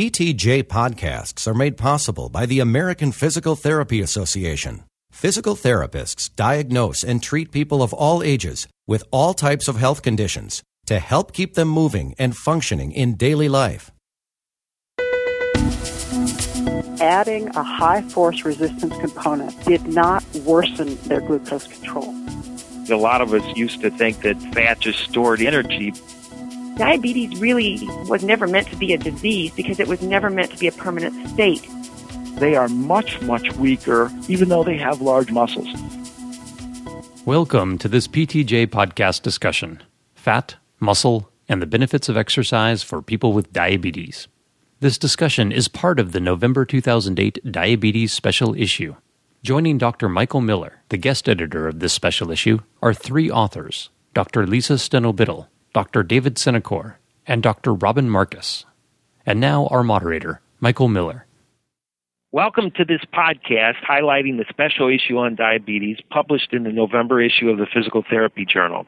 PTJ 0.00 0.62
podcasts 0.62 1.46
are 1.46 1.52
made 1.52 1.76
possible 1.76 2.30
by 2.30 2.46
the 2.46 2.58
American 2.58 3.12
Physical 3.12 3.54
Therapy 3.54 4.00
Association. 4.00 4.82
Physical 5.12 5.54
therapists 5.54 6.34
diagnose 6.34 7.04
and 7.04 7.22
treat 7.22 7.52
people 7.52 7.82
of 7.82 7.92
all 7.92 8.22
ages 8.22 8.66
with 8.86 9.04
all 9.10 9.34
types 9.34 9.68
of 9.68 9.76
health 9.76 10.00
conditions 10.00 10.62
to 10.86 10.98
help 10.98 11.34
keep 11.34 11.52
them 11.52 11.68
moving 11.68 12.14
and 12.18 12.34
functioning 12.34 12.92
in 12.92 13.14
daily 13.16 13.50
life. 13.50 13.92
Adding 17.02 17.48
a 17.48 17.62
high 17.62 18.00
force 18.00 18.42
resistance 18.42 18.96
component 19.00 19.52
did 19.66 19.86
not 19.86 20.24
worsen 20.36 20.96
their 21.08 21.20
glucose 21.20 21.66
control. 21.66 22.08
A 22.88 22.96
lot 22.96 23.20
of 23.20 23.34
us 23.34 23.44
used 23.54 23.82
to 23.82 23.90
think 23.90 24.22
that 24.22 24.40
fat 24.54 24.80
just 24.80 25.00
stored 25.00 25.42
energy 25.42 25.92
diabetes 26.80 27.38
really 27.38 27.78
was 28.08 28.24
never 28.24 28.46
meant 28.46 28.66
to 28.66 28.74
be 28.74 28.94
a 28.94 28.96
disease 28.96 29.52
because 29.52 29.78
it 29.78 29.86
was 29.86 30.00
never 30.00 30.30
meant 30.30 30.50
to 30.50 30.56
be 30.56 30.66
a 30.66 30.72
permanent 30.72 31.28
state. 31.28 31.68
They 32.36 32.56
are 32.56 32.68
much, 32.68 33.20
much 33.20 33.52
weaker, 33.56 34.10
even 34.28 34.48
though 34.48 34.64
they 34.64 34.78
have 34.78 35.02
large 35.02 35.30
muscles. 35.30 35.68
Welcome 37.26 37.76
to 37.76 37.86
this 37.86 38.08
PTJ 38.08 38.68
podcast 38.68 39.20
discussion 39.20 39.82
Fat, 40.14 40.56
Muscle, 40.78 41.30
and 41.50 41.60
the 41.60 41.66
Benefits 41.66 42.08
of 42.08 42.16
Exercise 42.16 42.82
for 42.82 43.02
People 43.02 43.34
with 43.34 43.52
Diabetes. 43.52 44.26
This 44.80 44.96
discussion 44.96 45.52
is 45.52 45.68
part 45.68 46.00
of 46.00 46.12
the 46.12 46.20
November 46.20 46.64
2008 46.64 47.52
Diabetes 47.52 48.10
Special 48.10 48.54
Issue. 48.54 48.96
Joining 49.42 49.76
Dr. 49.76 50.08
Michael 50.08 50.40
Miller, 50.40 50.80
the 50.88 50.96
guest 50.96 51.28
editor 51.28 51.68
of 51.68 51.80
this 51.80 51.92
special 51.92 52.30
issue, 52.30 52.60
are 52.80 52.94
three 52.94 53.30
authors 53.30 53.90
Dr. 54.14 54.46
Lisa 54.46 54.72
Stehno-Bittel, 54.72 55.46
Dr. 55.72 56.02
David 56.02 56.34
Sinacore, 56.34 56.96
and 57.28 57.44
Dr. 57.44 57.72
Robin 57.72 58.10
Marcus. 58.10 58.64
And 59.24 59.38
now 59.38 59.68
our 59.68 59.84
moderator, 59.84 60.40
Michael 60.58 60.88
Miller. 60.88 61.26
Welcome 62.32 62.72
to 62.72 62.84
this 62.84 63.02
podcast 63.14 63.76
highlighting 63.88 64.36
the 64.36 64.46
special 64.48 64.88
issue 64.88 65.18
on 65.18 65.36
diabetes 65.36 65.98
published 66.10 66.52
in 66.52 66.64
the 66.64 66.72
November 66.72 67.22
issue 67.22 67.50
of 67.50 67.58
the 67.58 67.68
Physical 67.72 68.02
Therapy 68.10 68.44
Journal. 68.44 68.84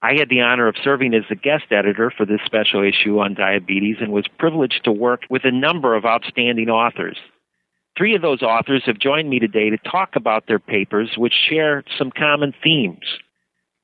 I 0.00 0.14
had 0.14 0.30
the 0.30 0.40
honor 0.40 0.68
of 0.68 0.76
serving 0.82 1.12
as 1.12 1.24
the 1.28 1.36
guest 1.36 1.64
editor 1.70 2.10
for 2.10 2.24
this 2.24 2.40
special 2.46 2.82
issue 2.82 3.18
on 3.18 3.34
diabetes 3.34 3.96
and 4.00 4.10
was 4.10 4.24
privileged 4.38 4.84
to 4.84 4.92
work 4.92 5.24
with 5.28 5.44
a 5.44 5.52
number 5.52 5.94
of 5.94 6.06
outstanding 6.06 6.70
authors. 6.70 7.18
Three 7.98 8.16
of 8.16 8.22
those 8.22 8.40
authors 8.40 8.84
have 8.86 8.98
joined 8.98 9.28
me 9.28 9.38
today 9.38 9.68
to 9.68 9.76
talk 9.76 10.16
about 10.16 10.46
their 10.46 10.58
papers, 10.58 11.10
which 11.18 11.34
share 11.50 11.84
some 11.98 12.10
common 12.10 12.54
themes. 12.64 13.04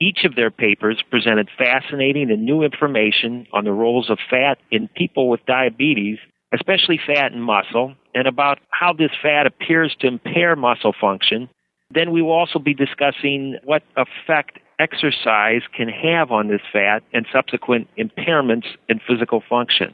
Each 0.00 0.24
of 0.24 0.36
their 0.36 0.50
papers 0.50 1.02
presented 1.10 1.48
fascinating 1.58 2.30
and 2.30 2.44
new 2.44 2.62
information 2.62 3.46
on 3.52 3.64
the 3.64 3.72
roles 3.72 4.10
of 4.10 4.18
fat 4.30 4.58
in 4.70 4.88
people 4.88 5.28
with 5.28 5.44
diabetes, 5.46 6.18
especially 6.52 7.00
fat 7.04 7.32
and 7.32 7.42
muscle, 7.42 7.94
and 8.14 8.28
about 8.28 8.60
how 8.70 8.92
this 8.92 9.10
fat 9.20 9.46
appears 9.46 9.96
to 10.00 10.06
impair 10.06 10.54
muscle 10.54 10.94
function. 11.00 11.48
Then 11.90 12.12
we 12.12 12.22
will 12.22 12.32
also 12.32 12.60
be 12.60 12.74
discussing 12.74 13.56
what 13.64 13.82
effect 13.96 14.58
exercise 14.78 15.62
can 15.76 15.88
have 15.88 16.30
on 16.30 16.46
this 16.46 16.60
fat 16.72 17.02
and 17.12 17.26
subsequent 17.32 17.88
impairments 17.98 18.66
in 18.88 19.00
physical 19.06 19.42
function. 19.48 19.92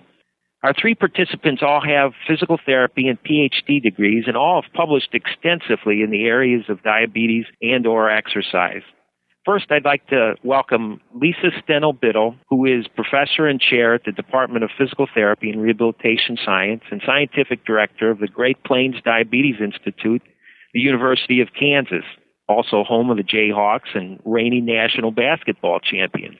Our 0.63 0.75
three 0.75 0.95
participants 0.95 1.63
all 1.63 1.81
have 1.81 2.13
physical 2.27 2.59
therapy 2.65 3.09
and 3.09 3.23
PhD 3.23 3.83
degrees 3.83 4.25
and 4.27 4.37
all 4.37 4.63
have 4.63 4.73
published 4.73 5.15
extensively 5.15 6.03
in 6.03 6.11
the 6.11 6.25
areas 6.25 6.65
of 6.69 6.83
diabetes 6.83 7.47
and 7.63 7.87
or 7.87 8.11
exercise. 8.11 8.83
First, 9.45 9.67
I'd 9.71 9.85
like 9.85 10.07
to 10.07 10.37
welcome 10.43 11.03
Lisa 11.15 11.51
Stehno-Bittel, 11.61 12.37
who 12.49 12.65
is 12.65 12.87
professor 12.89 13.47
and 13.47 13.61
chair 13.61 13.93
at 13.93 14.05
the 14.07 14.13
Department 14.13 14.65
of 14.65 14.71
Physical 14.77 15.07
Therapy 15.13 15.51
and 15.51 15.61
Rehabilitation 15.61 16.39
Science 16.43 16.83
and 16.91 17.03
scientific 17.05 17.67
director 17.67 18.11
of 18.11 18.21
the 18.21 18.27
Great 18.27 18.65
Plains 18.65 18.97
Diabetes 19.05 19.57
Institute, 19.61 20.23
the 20.73 20.81
University 20.81 21.43
of 21.43 21.49
Kansas, 21.59 22.05
also 22.49 22.85
home 22.85 23.11
of 23.11 23.19
the 23.19 23.23
Jayhawks 23.23 23.95
and 23.95 24.19
reigning 24.25 24.65
national 24.65 25.11
basketball 25.11 25.79
champions. 25.79 26.39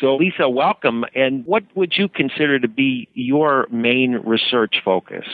So, 0.00 0.16
Lisa, 0.16 0.48
welcome. 0.48 1.04
And 1.14 1.44
what 1.44 1.64
would 1.76 1.92
you 1.94 2.08
consider 2.08 2.58
to 2.58 2.68
be 2.68 3.06
your 3.12 3.68
main 3.70 4.12
research 4.24 4.76
focus? 4.82 5.26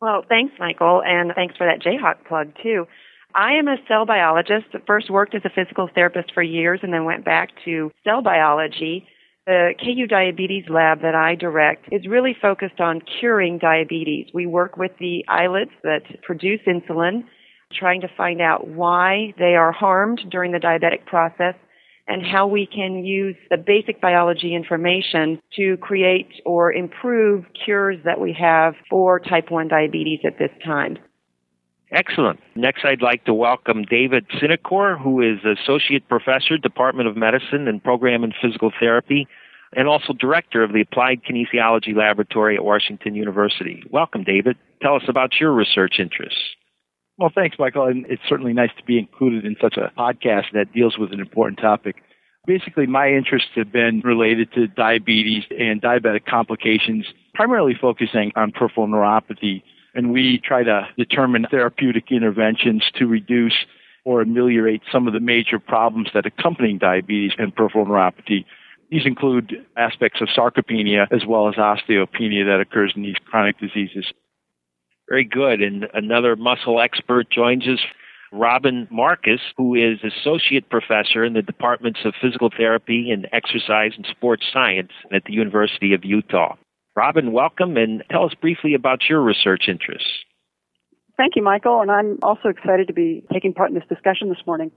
Well, 0.00 0.24
thanks, 0.28 0.54
Michael, 0.60 1.02
and 1.04 1.32
thanks 1.34 1.56
for 1.56 1.66
that 1.66 1.82
Jayhawk 1.82 2.26
plug, 2.28 2.52
too. 2.62 2.86
I 3.34 3.54
am 3.54 3.66
a 3.66 3.76
cell 3.88 4.06
biologist. 4.06 4.66
First 4.86 5.10
worked 5.10 5.34
as 5.34 5.42
a 5.44 5.50
physical 5.50 5.88
therapist 5.92 6.32
for 6.32 6.42
years 6.42 6.80
and 6.82 6.92
then 6.92 7.04
went 7.04 7.24
back 7.24 7.50
to 7.64 7.90
cell 8.04 8.22
biology. 8.22 9.08
The 9.46 9.74
KU 9.80 10.06
Diabetes 10.06 10.64
Lab 10.70 11.02
that 11.02 11.14
I 11.16 11.34
direct 11.34 11.86
is 11.92 12.06
really 12.06 12.36
focused 12.40 12.80
on 12.80 13.02
curing 13.20 13.58
diabetes. 13.58 14.28
We 14.32 14.46
work 14.46 14.76
with 14.76 14.92
the 15.00 15.24
islets 15.28 15.72
that 15.82 16.02
produce 16.22 16.60
insulin, 16.66 17.24
trying 17.72 18.02
to 18.02 18.08
find 18.16 18.40
out 18.40 18.68
why 18.68 19.34
they 19.36 19.56
are 19.56 19.72
harmed 19.72 20.20
during 20.30 20.52
the 20.52 20.58
diabetic 20.58 21.04
process 21.06 21.56
and 22.06 22.24
how 22.24 22.46
we 22.46 22.66
can 22.66 23.04
use 23.04 23.36
the 23.50 23.56
basic 23.56 24.00
biology 24.00 24.54
information 24.54 25.40
to 25.56 25.76
create 25.78 26.28
or 26.46 26.72
improve 26.72 27.44
cures 27.64 27.98
that 28.04 28.20
we 28.20 28.36
have 28.38 28.74
for 28.88 29.18
type 29.18 29.50
1 29.50 29.68
diabetes 29.68 30.20
at 30.24 30.38
this 30.38 30.50
time. 30.64 30.98
Excellent. 31.94 32.40
Next, 32.56 32.84
I'd 32.84 33.02
like 33.02 33.24
to 33.24 33.32
welcome 33.32 33.84
David 33.84 34.26
Sinacore, 34.30 35.00
who 35.00 35.22
is 35.22 35.38
Associate 35.44 36.06
Professor, 36.08 36.58
Department 36.58 37.08
of 37.08 37.16
Medicine 37.16 37.68
and 37.68 37.82
Program 37.82 38.24
in 38.24 38.32
Physical 38.42 38.72
Therapy, 38.80 39.28
and 39.76 39.86
also 39.86 40.12
Director 40.12 40.64
of 40.64 40.72
the 40.72 40.80
Applied 40.80 41.20
Kinesiology 41.22 41.94
Laboratory 41.94 42.56
at 42.56 42.64
Washington 42.64 43.14
University. 43.14 43.84
Welcome, 43.92 44.24
David. 44.24 44.56
Tell 44.82 44.96
us 44.96 45.04
about 45.06 45.34
your 45.38 45.52
research 45.52 46.00
interests. 46.00 46.40
Well, 47.16 47.30
thanks, 47.32 47.56
Michael. 47.60 47.86
And 47.86 48.04
it's 48.08 48.22
certainly 48.28 48.52
nice 48.52 48.72
to 48.76 48.84
be 48.84 48.98
included 48.98 49.44
in 49.44 49.54
such 49.60 49.76
a 49.76 49.92
podcast 49.96 50.46
that 50.52 50.72
deals 50.72 50.98
with 50.98 51.12
an 51.12 51.20
important 51.20 51.60
topic. 51.60 52.02
Basically, 52.44 52.86
my 52.86 53.08
interests 53.08 53.50
have 53.54 53.70
been 53.70 54.00
related 54.04 54.52
to 54.54 54.66
diabetes 54.66 55.44
and 55.56 55.80
diabetic 55.80 56.26
complications, 56.26 57.06
primarily 57.34 57.74
focusing 57.80 58.32
on 58.34 58.50
peripheral 58.50 58.88
neuropathy 58.88 59.62
and 59.94 60.12
we 60.12 60.40
try 60.44 60.62
to 60.62 60.88
determine 60.98 61.46
therapeutic 61.50 62.10
interventions 62.10 62.84
to 62.96 63.06
reduce 63.06 63.54
or 64.04 64.20
ameliorate 64.20 64.82
some 64.92 65.06
of 65.06 65.14
the 65.14 65.20
major 65.20 65.58
problems 65.58 66.08
that 66.14 66.26
accompany 66.26 66.74
diabetes 66.74 67.32
and 67.38 67.54
peripheral 67.54 67.86
neuropathy. 67.86 68.44
These 68.90 69.06
include 69.06 69.64
aspects 69.76 70.20
of 70.20 70.28
sarcopenia 70.28 71.06
as 71.10 71.24
well 71.26 71.48
as 71.48 71.54
osteopenia 71.54 72.44
that 72.44 72.60
occurs 72.60 72.92
in 72.94 73.02
these 73.02 73.16
chronic 73.24 73.58
diseases. 73.58 74.06
Very 75.08 75.24
good. 75.24 75.62
And 75.62 75.86
another 75.94 76.36
muscle 76.36 76.80
expert 76.80 77.30
joins 77.30 77.64
us, 77.66 77.80
Robin 78.32 78.88
Marcus, 78.90 79.40
who 79.56 79.74
is 79.74 79.98
associate 80.02 80.68
professor 80.68 81.24
in 81.24 81.34
the 81.34 81.42
departments 81.42 82.00
of 82.04 82.14
physical 82.20 82.50
therapy 82.54 83.10
and 83.10 83.28
exercise 83.32 83.92
and 83.96 84.06
sports 84.10 84.44
science 84.52 84.92
at 85.12 85.24
the 85.24 85.32
University 85.32 85.94
of 85.94 86.04
Utah. 86.04 86.56
Robin, 86.96 87.32
welcome 87.32 87.76
and 87.76 88.04
tell 88.10 88.24
us 88.24 88.34
briefly 88.40 88.74
about 88.74 89.08
your 89.08 89.20
research 89.20 89.64
interests. 89.68 90.08
Thank 91.16 91.34
you, 91.36 91.42
Michael, 91.42 91.80
and 91.80 91.90
I'm 91.90 92.18
also 92.22 92.48
excited 92.48 92.86
to 92.88 92.92
be 92.92 93.24
taking 93.32 93.52
part 93.52 93.70
in 93.70 93.74
this 93.74 93.84
discussion 93.88 94.28
this 94.28 94.44
morning. 94.46 94.70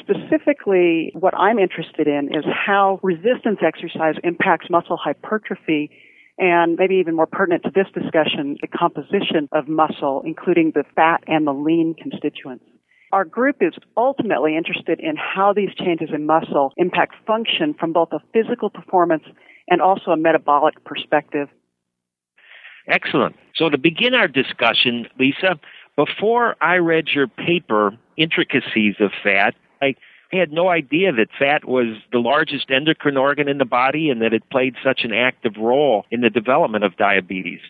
Specifically, 0.00 1.12
what 1.14 1.34
I'm 1.34 1.58
interested 1.58 2.06
in 2.06 2.28
is 2.34 2.44
how 2.44 2.98
resistance 3.02 3.58
exercise 3.62 4.16
impacts 4.24 4.68
muscle 4.68 4.96
hypertrophy 4.96 5.90
and 6.36 6.76
maybe 6.76 6.96
even 6.96 7.14
more 7.14 7.26
pertinent 7.26 7.62
to 7.62 7.70
this 7.70 7.86
discussion, 7.94 8.56
the 8.60 8.66
composition 8.66 9.48
of 9.52 9.68
muscle, 9.68 10.22
including 10.24 10.72
the 10.74 10.84
fat 10.96 11.22
and 11.26 11.46
the 11.46 11.52
lean 11.52 11.94
constituents. 11.94 12.64
Our 13.12 13.24
group 13.24 13.56
is 13.60 13.74
ultimately 13.96 14.56
interested 14.56 14.98
in 14.98 15.14
how 15.16 15.52
these 15.52 15.72
changes 15.78 16.08
in 16.12 16.26
muscle 16.26 16.72
impact 16.76 17.14
function 17.26 17.74
from 17.78 17.92
both 17.92 18.08
a 18.12 18.18
physical 18.32 18.70
performance 18.70 19.22
and 19.68 19.80
also 19.80 20.10
a 20.10 20.16
metabolic 20.16 20.84
perspective. 20.84 21.48
Excellent. 22.88 23.36
So 23.54 23.70
to 23.70 23.78
begin 23.78 24.14
our 24.14 24.28
discussion, 24.28 25.06
Lisa, 25.18 25.58
before 25.96 26.56
I 26.60 26.76
read 26.76 27.08
your 27.14 27.28
paper, 27.28 27.96
Intricacies 28.16 28.96
of 29.00 29.10
Fat, 29.22 29.54
I 29.80 29.94
had 30.32 30.52
no 30.52 30.68
idea 30.68 31.12
that 31.12 31.28
fat 31.38 31.64
was 31.64 31.96
the 32.12 32.18
largest 32.18 32.70
endocrine 32.70 33.16
organ 33.16 33.48
in 33.48 33.58
the 33.58 33.64
body 33.64 34.10
and 34.10 34.20
that 34.22 34.32
it 34.32 34.50
played 34.50 34.74
such 34.84 35.04
an 35.04 35.12
active 35.12 35.54
role 35.58 36.04
in 36.10 36.20
the 36.20 36.30
development 36.30 36.84
of 36.84 36.96
diabetes. 36.96 37.60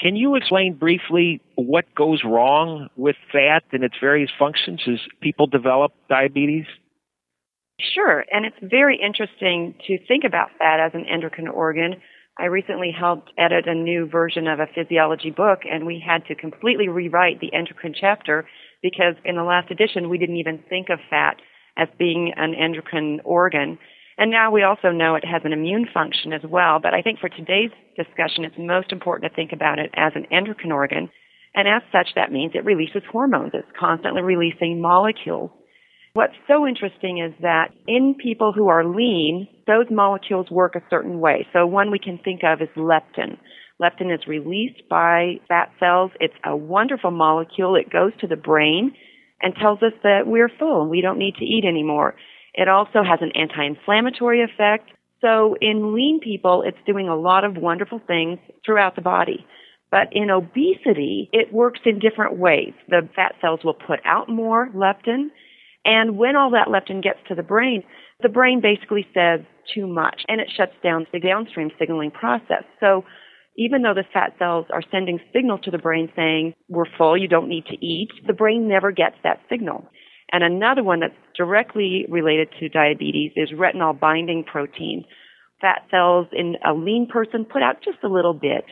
Can 0.00 0.16
you 0.16 0.34
explain 0.34 0.74
briefly 0.74 1.40
what 1.54 1.92
goes 1.94 2.22
wrong 2.24 2.88
with 2.96 3.16
fat 3.32 3.62
and 3.72 3.84
its 3.84 3.94
various 4.00 4.30
functions 4.38 4.82
as 4.88 5.00
people 5.20 5.46
develop 5.46 5.92
diabetes? 6.08 6.66
Sure, 7.80 8.24
and 8.30 8.46
it's 8.46 8.56
very 8.62 8.98
interesting 9.02 9.74
to 9.86 9.98
think 10.06 10.24
about 10.24 10.50
fat 10.58 10.78
as 10.78 10.92
an 10.94 11.06
endocrine 11.06 11.48
organ. 11.48 11.96
I 12.38 12.46
recently 12.46 12.92
helped 12.96 13.30
edit 13.36 13.66
a 13.66 13.74
new 13.74 14.06
version 14.06 14.46
of 14.46 14.60
a 14.60 14.68
physiology 14.74 15.30
book, 15.30 15.60
and 15.70 15.86
we 15.86 16.02
had 16.04 16.24
to 16.26 16.34
completely 16.34 16.88
rewrite 16.88 17.40
the 17.40 17.52
endocrine 17.52 17.94
chapter 17.98 18.46
because 18.82 19.14
in 19.24 19.36
the 19.36 19.42
last 19.42 19.70
edition 19.70 20.08
we 20.08 20.18
didn't 20.18 20.36
even 20.36 20.62
think 20.68 20.88
of 20.88 20.98
fat 21.10 21.36
as 21.76 21.88
being 21.98 22.32
an 22.36 22.54
endocrine 22.54 23.20
organ. 23.24 23.78
And 24.18 24.30
now 24.30 24.52
we 24.52 24.62
also 24.62 24.90
know 24.90 25.16
it 25.16 25.24
has 25.24 25.42
an 25.44 25.52
immune 25.52 25.88
function 25.92 26.32
as 26.32 26.42
well. 26.48 26.78
But 26.80 26.94
I 26.94 27.02
think 27.02 27.18
for 27.18 27.28
today's 27.28 27.70
discussion, 27.96 28.44
it's 28.44 28.54
most 28.56 28.92
important 28.92 29.30
to 29.30 29.34
think 29.34 29.52
about 29.52 29.80
it 29.80 29.90
as 29.96 30.12
an 30.14 30.26
endocrine 30.30 30.70
organ. 30.70 31.10
And 31.54 31.66
as 31.66 31.82
such, 31.90 32.14
that 32.14 32.30
means 32.30 32.52
it 32.54 32.64
releases 32.64 33.02
hormones. 33.10 33.52
It's 33.54 33.66
constantly 33.78 34.22
releasing 34.22 34.80
molecules. 34.80 35.50
What's 36.14 36.34
so 36.46 36.64
interesting 36.64 37.18
is 37.18 37.34
that 37.42 37.72
in 37.88 38.14
people 38.14 38.52
who 38.52 38.68
are 38.68 38.84
lean, 38.84 39.48
those 39.66 39.86
molecules 39.90 40.48
work 40.48 40.76
a 40.76 40.88
certain 40.88 41.18
way. 41.18 41.44
So 41.52 41.66
one 41.66 41.90
we 41.90 41.98
can 41.98 42.18
think 42.18 42.42
of 42.44 42.62
is 42.62 42.68
leptin. 42.76 43.36
Leptin 43.82 44.14
is 44.14 44.24
released 44.28 44.88
by 44.88 45.40
fat 45.48 45.72
cells. 45.80 46.12
It's 46.20 46.34
a 46.44 46.56
wonderful 46.56 47.10
molecule. 47.10 47.74
It 47.74 47.90
goes 47.90 48.12
to 48.20 48.28
the 48.28 48.36
brain 48.36 48.94
and 49.42 49.56
tells 49.56 49.82
us 49.82 49.92
that 50.04 50.20
we're 50.24 50.48
full 50.56 50.82
and 50.82 50.90
we 50.90 51.00
don't 51.00 51.18
need 51.18 51.34
to 51.40 51.44
eat 51.44 51.64
anymore. 51.64 52.14
It 52.54 52.68
also 52.68 53.02
has 53.02 53.18
an 53.20 53.32
anti-inflammatory 53.34 54.44
effect. 54.44 54.92
So 55.20 55.56
in 55.60 55.96
lean 55.96 56.20
people, 56.22 56.62
it's 56.64 56.78
doing 56.86 57.08
a 57.08 57.16
lot 57.16 57.42
of 57.42 57.56
wonderful 57.56 58.00
things 58.06 58.38
throughout 58.64 58.94
the 58.94 59.02
body. 59.02 59.44
But 59.90 60.12
in 60.12 60.30
obesity, 60.30 61.28
it 61.32 61.52
works 61.52 61.80
in 61.84 61.98
different 61.98 62.38
ways. 62.38 62.72
The 62.88 63.08
fat 63.16 63.34
cells 63.40 63.64
will 63.64 63.74
put 63.74 63.98
out 64.04 64.28
more 64.28 64.68
leptin. 64.68 65.30
And 65.84 66.16
when 66.16 66.36
all 66.36 66.50
that 66.50 66.68
leptin 66.68 67.02
gets 67.02 67.18
to 67.28 67.34
the 67.34 67.42
brain, 67.42 67.82
the 68.22 68.28
brain 68.28 68.60
basically 68.60 69.06
says 69.14 69.40
too 69.74 69.86
much 69.86 70.22
and 70.28 70.40
it 70.40 70.50
shuts 70.56 70.72
down 70.82 71.06
the 71.12 71.20
downstream 71.20 71.70
signaling 71.78 72.10
process. 72.10 72.64
So 72.80 73.04
even 73.56 73.82
though 73.82 73.94
the 73.94 74.04
fat 74.12 74.34
cells 74.38 74.66
are 74.72 74.82
sending 74.90 75.20
signals 75.32 75.60
to 75.64 75.70
the 75.70 75.78
brain 75.78 76.10
saying, 76.16 76.54
we're 76.68 76.90
full, 76.98 77.16
you 77.16 77.28
don't 77.28 77.48
need 77.48 77.66
to 77.66 77.84
eat, 77.84 78.10
the 78.26 78.32
brain 78.32 78.68
never 78.68 78.90
gets 78.90 79.16
that 79.22 79.40
signal. 79.48 79.88
And 80.32 80.42
another 80.42 80.82
one 80.82 81.00
that's 81.00 81.14
directly 81.36 82.06
related 82.08 82.48
to 82.58 82.68
diabetes 82.68 83.32
is 83.36 83.52
retinol 83.52 83.98
binding 83.98 84.44
protein. 84.44 85.04
Fat 85.60 85.82
cells 85.90 86.26
in 86.32 86.56
a 86.66 86.74
lean 86.74 87.06
person 87.10 87.44
put 87.44 87.62
out 87.62 87.82
just 87.84 87.98
a 88.02 88.08
little 88.08 88.34
bit. 88.34 88.64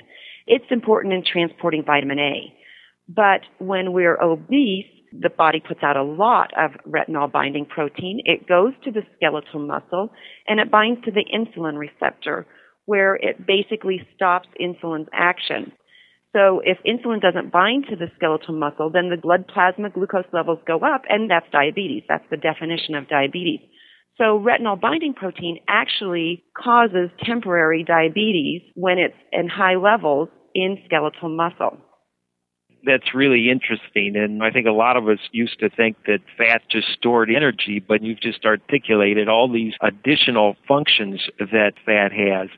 It's 0.47 0.65
important 0.71 1.15
in 1.15 1.25
transporting 1.25 1.85
vitamin 1.85 2.19
A. 2.19 2.53
But 3.09 3.43
when 3.59 3.93
we're 3.93 4.21
obese, 4.21 4.87
the 5.19 5.31
body 5.31 5.61
puts 5.67 5.81
out 5.83 5.97
a 5.97 6.03
lot 6.03 6.51
of 6.59 6.73
retinol 6.87 7.31
binding 7.31 7.67
protein. 7.67 8.21
It 8.25 8.49
goes 8.49 8.73
to 8.85 8.91
the 8.91 9.03
skeletal 9.17 9.61
muscle 9.61 10.11
and 10.47 10.61
it 10.61 10.71
binds 10.71 11.05
to 11.05 11.11
the 11.11 11.25
insulin 11.33 11.79
receptor 11.79 12.47
where 12.87 13.15
it 13.17 13.47
basically 13.47 14.07
stops 14.15 14.49
insulin's 14.61 15.09
action. 15.13 15.73
So 16.35 16.63
if 16.65 16.79
insulin 16.87 17.21
doesn't 17.21 17.53
bind 17.53 17.87
to 17.91 17.97
the 17.97 18.11
skeletal 18.17 18.55
muscle, 18.55 18.91
then 18.91 19.11
the 19.11 19.21
blood 19.21 19.47
plasma 19.47 19.91
glucose 19.91 20.25
levels 20.33 20.59
go 20.67 20.79
up, 20.79 21.03
and 21.09 21.31
that's 21.31 21.47
diabetes. 21.53 22.05
That's 22.09 22.25
the 22.31 22.39
definition 22.39 22.95
of 22.95 23.09
diabetes. 23.09 23.61
So 24.17 24.39
retinol 24.39 24.81
binding 24.81 25.15
protein 25.15 25.59
actually 25.69 26.45
causes 26.57 27.11
temporary 27.25 27.85
diabetes 27.85 28.63
when 28.75 28.99
it's 28.99 29.17
in 29.31 29.49
high 29.49 29.77
levels 29.77 30.29
in 30.55 30.79
skeletal 30.87 31.29
muscle. 31.29 31.79
That's 32.85 33.15
really 33.15 33.49
interesting. 33.51 34.17
And 34.17 34.43
I 34.43 34.51
think 34.51 34.67
a 34.67 34.73
lot 34.73 34.97
of 34.97 35.09
us 35.09 35.19
used 35.31 35.61
to 35.61 35.71
think 35.71 35.97
that 36.07 36.19
fat 36.37 36.63
just 36.69 36.89
stored 36.99 37.31
energy, 37.31 37.79
but 37.79 38.03
you've 38.03 38.21
just 38.21 38.45
articulated 38.45 39.29
all 39.29 39.51
these 39.51 39.75
additional 39.81 40.57
functions 40.67 41.23
that 41.39 41.73
fat 41.87 42.13
has. 42.13 42.49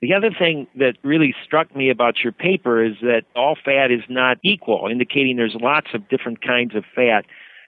The 0.00 0.12
other 0.12 0.30
thing 0.36 0.66
that 0.76 0.96
really 1.02 1.34
struck 1.44 1.74
me 1.74 1.90
about 1.90 2.22
your 2.22 2.32
paper 2.32 2.84
is 2.84 2.94
that 3.00 3.22
all 3.34 3.56
fat 3.64 3.90
is 3.90 4.02
not 4.08 4.36
equal, 4.44 4.88
indicating 4.90 5.36
there's 5.36 5.56
lots 5.58 5.88
of 5.94 6.08
different 6.08 6.42
kinds 6.42 6.74
of 6.74 6.84
fat. 6.94 7.24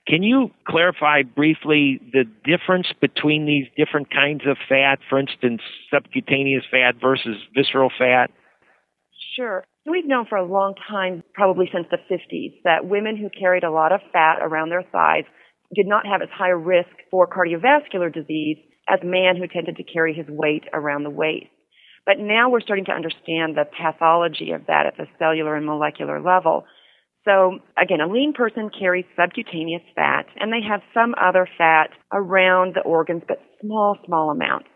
Can 0.07 0.23
you 0.23 0.51
clarify 0.69 1.23
briefly 1.23 2.01
the 2.13 2.25
difference 2.45 2.89
between 3.01 3.47
these 3.47 3.67
different 3.77 4.11
kinds 4.11 4.43
of 4.47 4.57
fat, 4.69 5.01
for 5.09 5.19
instance, 5.19 5.63
subcutaneous 5.91 6.65
fat 6.71 6.97
versus 7.01 7.39
visceral 7.55 7.91
fat? 7.99 8.31
Sure. 9.37 9.65
We've 9.85 10.07
known 10.07 10.27
for 10.29 10.37
a 10.39 10.45
long 10.47 10.75
time, 10.89 11.23
probably 11.35 11.69
since 11.73 11.87
the 11.91 11.99
50s, 12.11 12.63
that 12.65 12.87
women 12.87 13.17
who 13.17 13.29
carried 13.29 13.65
a 13.65 13.71
lot 13.71 13.93
of 13.93 14.01
fat 14.13 14.39
around 14.41 14.71
their 14.71 14.83
thighs 14.83 15.25
did 15.75 15.87
not 15.87 16.07
have 16.07 16.23
as 16.23 16.29
high 16.33 16.51
a 16.51 16.57
risk 16.57 16.89
for 17.11 17.29
cardiovascular 17.29 18.13
disease 18.13 18.57
as 18.89 19.01
man 19.03 19.37
who 19.37 19.47
tended 19.47 19.77
to 19.77 19.85
carry 19.85 20.15
his 20.15 20.27
weight 20.29 20.65
around 20.73 21.03
the 21.03 21.11
waist. 21.11 21.47
But 22.07 22.19
now 22.19 22.49
we're 22.49 22.61
starting 22.61 22.85
to 22.87 22.93
understand 22.93 23.57
the 23.57 23.65
pathology 23.65 24.53
of 24.53 24.67
that 24.69 24.87
at 24.87 24.97
the 24.97 25.07
cellular 25.19 25.57
and 25.57 25.67
molecular 25.67 26.21
level. 26.21 26.65
So 27.25 27.59
again, 27.77 28.01
a 28.01 28.07
lean 28.07 28.33
person 28.33 28.71
carries 28.71 29.05
subcutaneous 29.17 29.83
fat 29.97 30.27
and 30.39 30.53
they 30.53 30.67
have 30.67 30.81
some 30.95 31.15
other 31.21 31.49
fat 31.59 31.91
around 32.13 32.75
the 32.75 32.83
organs, 32.83 33.23
but 33.27 33.43
small, 33.61 33.99
small 34.07 34.31
amounts. 34.31 34.69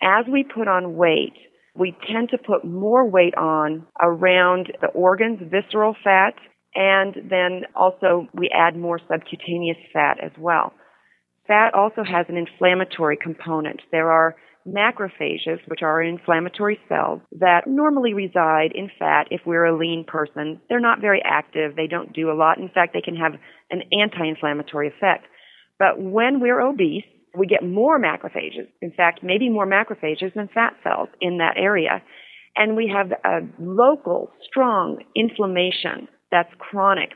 As 0.00 0.24
we 0.30 0.44
put 0.44 0.68
on 0.68 0.94
weight, 0.94 1.34
we 1.74 1.96
tend 2.10 2.30
to 2.30 2.38
put 2.38 2.64
more 2.64 3.08
weight 3.08 3.34
on 3.36 3.86
around 4.00 4.72
the 4.80 4.88
organs, 4.88 5.40
visceral 5.50 5.94
fat, 6.02 6.34
and 6.74 7.14
then 7.30 7.62
also 7.74 8.26
we 8.34 8.50
add 8.54 8.76
more 8.76 9.00
subcutaneous 9.10 9.78
fat 9.92 10.18
as 10.22 10.32
well. 10.38 10.72
Fat 11.46 11.74
also 11.74 12.02
has 12.04 12.26
an 12.28 12.36
inflammatory 12.36 13.16
component. 13.16 13.80
There 13.90 14.10
are 14.10 14.36
macrophages, 14.66 15.58
which 15.66 15.82
are 15.82 16.02
inflammatory 16.02 16.78
cells 16.88 17.20
that 17.38 17.66
normally 17.66 18.12
reside 18.12 18.72
in 18.74 18.90
fat 18.98 19.26
if 19.30 19.40
we're 19.46 19.64
a 19.64 19.76
lean 19.76 20.04
person. 20.06 20.60
They're 20.68 20.80
not 20.80 21.00
very 21.00 21.22
active. 21.24 21.74
They 21.74 21.86
don't 21.86 22.12
do 22.12 22.30
a 22.30 22.36
lot. 22.36 22.58
In 22.58 22.68
fact, 22.68 22.92
they 22.92 23.00
can 23.00 23.16
have 23.16 23.32
an 23.70 23.82
anti-inflammatory 23.90 24.88
effect. 24.88 25.26
But 25.78 26.00
when 26.00 26.40
we're 26.40 26.60
obese, 26.60 27.04
we 27.36 27.46
get 27.46 27.64
more 27.64 28.00
macrophages. 28.00 28.68
In 28.82 28.92
fact, 28.92 29.20
maybe 29.22 29.48
more 29.48 29.66
macrophages 29.66 30.34
than 30.34 30.48
fat 30.52 30.74
cells 30.82 31.08
in 31.20 31.38
that 31.38 31.54
area. 31.56 32.02
And 32.56 32.76
we 32.76 32.92
have 32.94 33.12
a 33.24 33.46
local, 33.58 34.30
strong 34.48 35.02
inflammation 35.14 36.08
that's 36.30 36.52
chronic. 36.58 37.10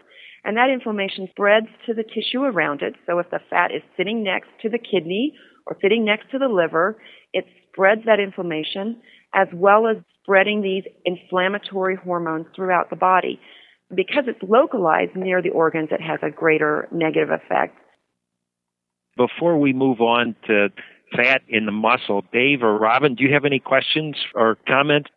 And 0.45 0.57
that 0.57 0.71
inflammation 0.71 1.29
spreads 1.31 1.67
to 1.87 1.95
the 1.95 2.05
tissue 2.05 2.43
around 2.43 2.83
it. 2.83 2.95
So 3.07 3.19
if 3.19 3.31
the 3.31 3.41
fat 3.51 3.71
is 3.75 3.83
sitting 3.97 4.23
next 4.23 4.49
to 4.63 4.69
the 4.69 4.79
kidney 4.79 5.33
or 5.67 5.77
sitting 5.81 6.05
next 6.05 6.31
to 6.33 6.39
the 6.39 6.49
liver, 6.49 6.99
it 7.33 7.47
spreads 7.73 8.03
that 8.07 8.21
inflammation 8.21 9.01
as 9.35 9.49
well 9.53 9.89
as 9.89 9.97
spreading 10.23 10.63
these 10.63 10.85
inflammatory 11.05 11.97
hormones 11.97 12.47
throughout 12.55 12.91
the 12.91 12.97
body. 12.97 13.41
Because 13.95 14.25
it's 14.27 14.43
localized 14.43 15.17
near 15.17 15.43
the 15.43 15.51
organs, 15.51 15.89
it 15.91 16.01
has 16.01 16.21
a 16.23 16.31
greater 16.31 16.89
negative 16.93 17.31
effect. 17.31 17.77
Before 19.17 19.57
we 19.59 19.73
move 19.73 20.01
on 20.01 20.35
to 20.47 20.69
fat 21.15 21.43
in 21.49 21.67
the 21.67 21.73
muscle, 21.73 22.25
Dave 22.33 22.63
or 22.63 22.77
Robin, 22.77 23.15
do 23.15 23.25
you 23.25 23.33
have 23.33 23.45
any 23.45 23.61
questions 23.61 24.17
or 24.35 24.57
comments? 24.67 25.11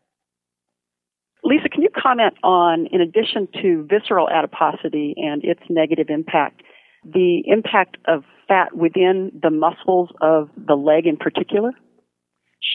Lisa, 1.43 1.69
can 1.69 1.81
you 1.81 1.89
comment 1.95 2.33
on, 2.43 2.87
in 2.91 3.01
addition 3.01 3.47
to 3.61 3.87
visceral 3.89 4.29
adiposity 4.29 5.13
and 5.17 5.43
its 5.43 5.61
negative 5.69 6.07
impact, 6.09 6.61
the 7.03 7.41
impact 7.45 7.97
of 8.07 8.23
fat 8.47 8.75
within 8.75 9.31
the 9.41 9.49
muscles 9.49 10.09
of 10.21 10.49
the 10.57 10.75
leg 10.75 11.05
in 11.05 11.17
particular? 11.17 11.71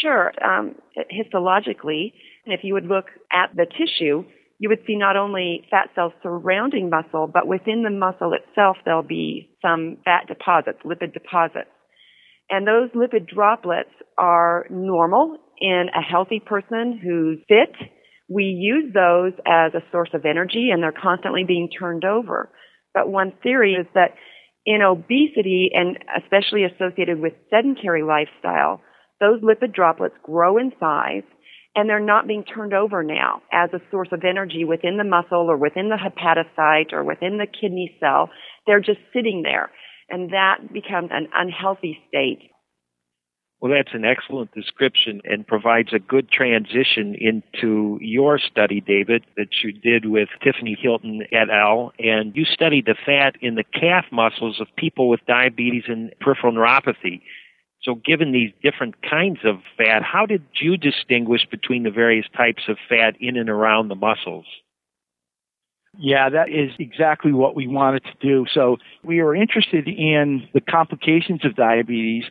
Sure. 0.01 0.33
Um, 0.43 0.77
histologically, 1.13 2.13
if 2.47 2.61
you 2.63 2.75
would 2.75 2.87
look 2.87 3.07
at 3.33 3.55
the 3.55 3.67
tissue, 3.67 4.25
you 4.63 4.69
would 4.69 4.87
see 4.87 4.95
not 4.95 5.17
only 5.17 5.67
fat 5.73 5.89
cells 5.93 6.13
surrounding 6.23 6.89
muscle, 6.89 7.27
but 7.27 7.49
within 7.49 7.83
the 7.83 7.91
muscle 7.91 8.33
itself, 8.33 8.77
there'll 8.85 9.03
be 9.03 9.51
some 9.61 9.97
fat 10.05 10.29
deposits, 10.29 10.79
lipid 10.85 11.13
deposits. 11.13 11.69
And 12.49 12.65
those 12.65 12.89
lipid 12.91 13.27
droplets 13.27 13.91
are 14.17 14.67
normal 14.71 15.37
in 15.61 15.87
a 15.93 16.01
healthy 16.01 16.39
person 16.39 16.97
who's 17.03 17.41
fit. 17.49 17.75
We 18.29 18.45
use 18.45 18.95
those 18.95 19.33
as 19.45 19.75
a 19.75 19.83
source 19.91 20.11
of 20.15 20.25
energy 20.25 20.69
and 20.73 20.81
they're 20.81 20.93
constantly 20.93 21.43
being 21.43 21.69
turned 21.69 22.05
over. 22.05 22.49
But 22.95 23.09
one 23.09 23.33
theory 23.43 23.73
is 23.73 23.89
that 23.95 24.15
in 24.65 24.81
obesity 24.81 25.71
and 25.75 25.99
especially 26.23 26.63
associated 26.63 27.19
with 27.19 27.33
sedentary 27.51 28.05
lifestyle, 28.05 28.81
those 29.19 29.43
lipid 29.43 29.75
droplets 29.75 30.15
grow 30.23 30.57
in 30.57 30.71
size 30.79 31.25
and 31.75 31.89
they're 31.89 32.01
not 32.01 32.27
being 32.27 32.45
turned 32.45 32.75
over 32.75 33.03
now 33.03 33.43
as 33.53 33.71
a 33.73 33.81
source 33.91 34.09
of 34.13 34.25
energy 34.25 34.65
within 34.65 34.99
the 34.99 35.05
muscle 35.05 35.51
or 35.51 35.57
within 35.57 35.89
the 35.89 35.97
hepatocyte 35.97 36.93
or 36.93 37.05
within 37.05 37.39
the 37.39 37.47
kidney 37.47 37.97
cell. 38.01 38.31
They're 38.67 38.81
just 38.81 39.01
sitting 39.13 39.43
there 39.43 39.71
and 40.13 40.31
that 40.31 40.73
becomes 40.73 41.09
an 41.11 41.29
unhealthy 41.35 41.99
state. 42.09 42.51
Well, 43.61 43.73
that's 43.73 43.95
an 43.95 44.05
excellent 44.05 44.53
description 44.53 45.21
and 45.25 45.47
provides 45.47 45.93
a 45.93 46.01
good 46.01 46.31
transition 46.31 47.15
into 47.19 47.97
your 48.01 48.41
study, 48.41 48.81
David, 48.81 49.25
that 49.37 49.49
you 49.63 49.73
did 49.73 50.05
with 50.05 50.29
Tiffany 50.43 50.77
Hilton 50.81 51.23
et 51.31 51.49
al. 51.49 51.93
And 52.01 52.35
you 52.35 52.45
studied 52.45 52.87
the 52.87 52.97
fat 53.07 53.37
in 53.41 53.55
the 53.55 53.63
calf 53.63 54.07
muscles 54.11 54.61
of 54.61 54.67
people 54.77 55.09
with 55.09 55.21
diabetes 55.29 55.85
and 55.87 56.13
peripheral 56.21 56.53
neuropathy. 56.53 57.23
So, 57.85 57.97
given 57.97 58.33
these 58.33 58.53
different 58.63 58.95
kinds 59.03 59.41
of 59.45 59.57
fat, 59.77 60.03
how 60.03 60.27
did 60.27 60.43
you 60.61 60.77
distinguish 60.77 61.47
between 61.51 61.83
the 61.83 61.91
various 61.91 62.27
types 62.37 62.63
of 62.69 62.77
fat 62.89 63.15
in 63.21 63.37
and 63.37 63.51
around 63.51 63.89
the 63.89 63.97
muscles? 63.97 64.47
Yeah, 65.99 66.31
that 66.31 66.49
is 66.49 66.71
exactly 66.79 67.33
what 67.33 67.55
we 67.55 67.67
wanted 67.67 68.05
to 68.05 68.15
do. 68.21 68.47
So, 68.53 68.77
we 69.03 69.21
were 69.21 69.35
interested 69.35 69.89
in 69.89 70.49
the 70.55 70.61
complications 70.61 71.45
of 71.45 71.57
diabetes 71.57 72.25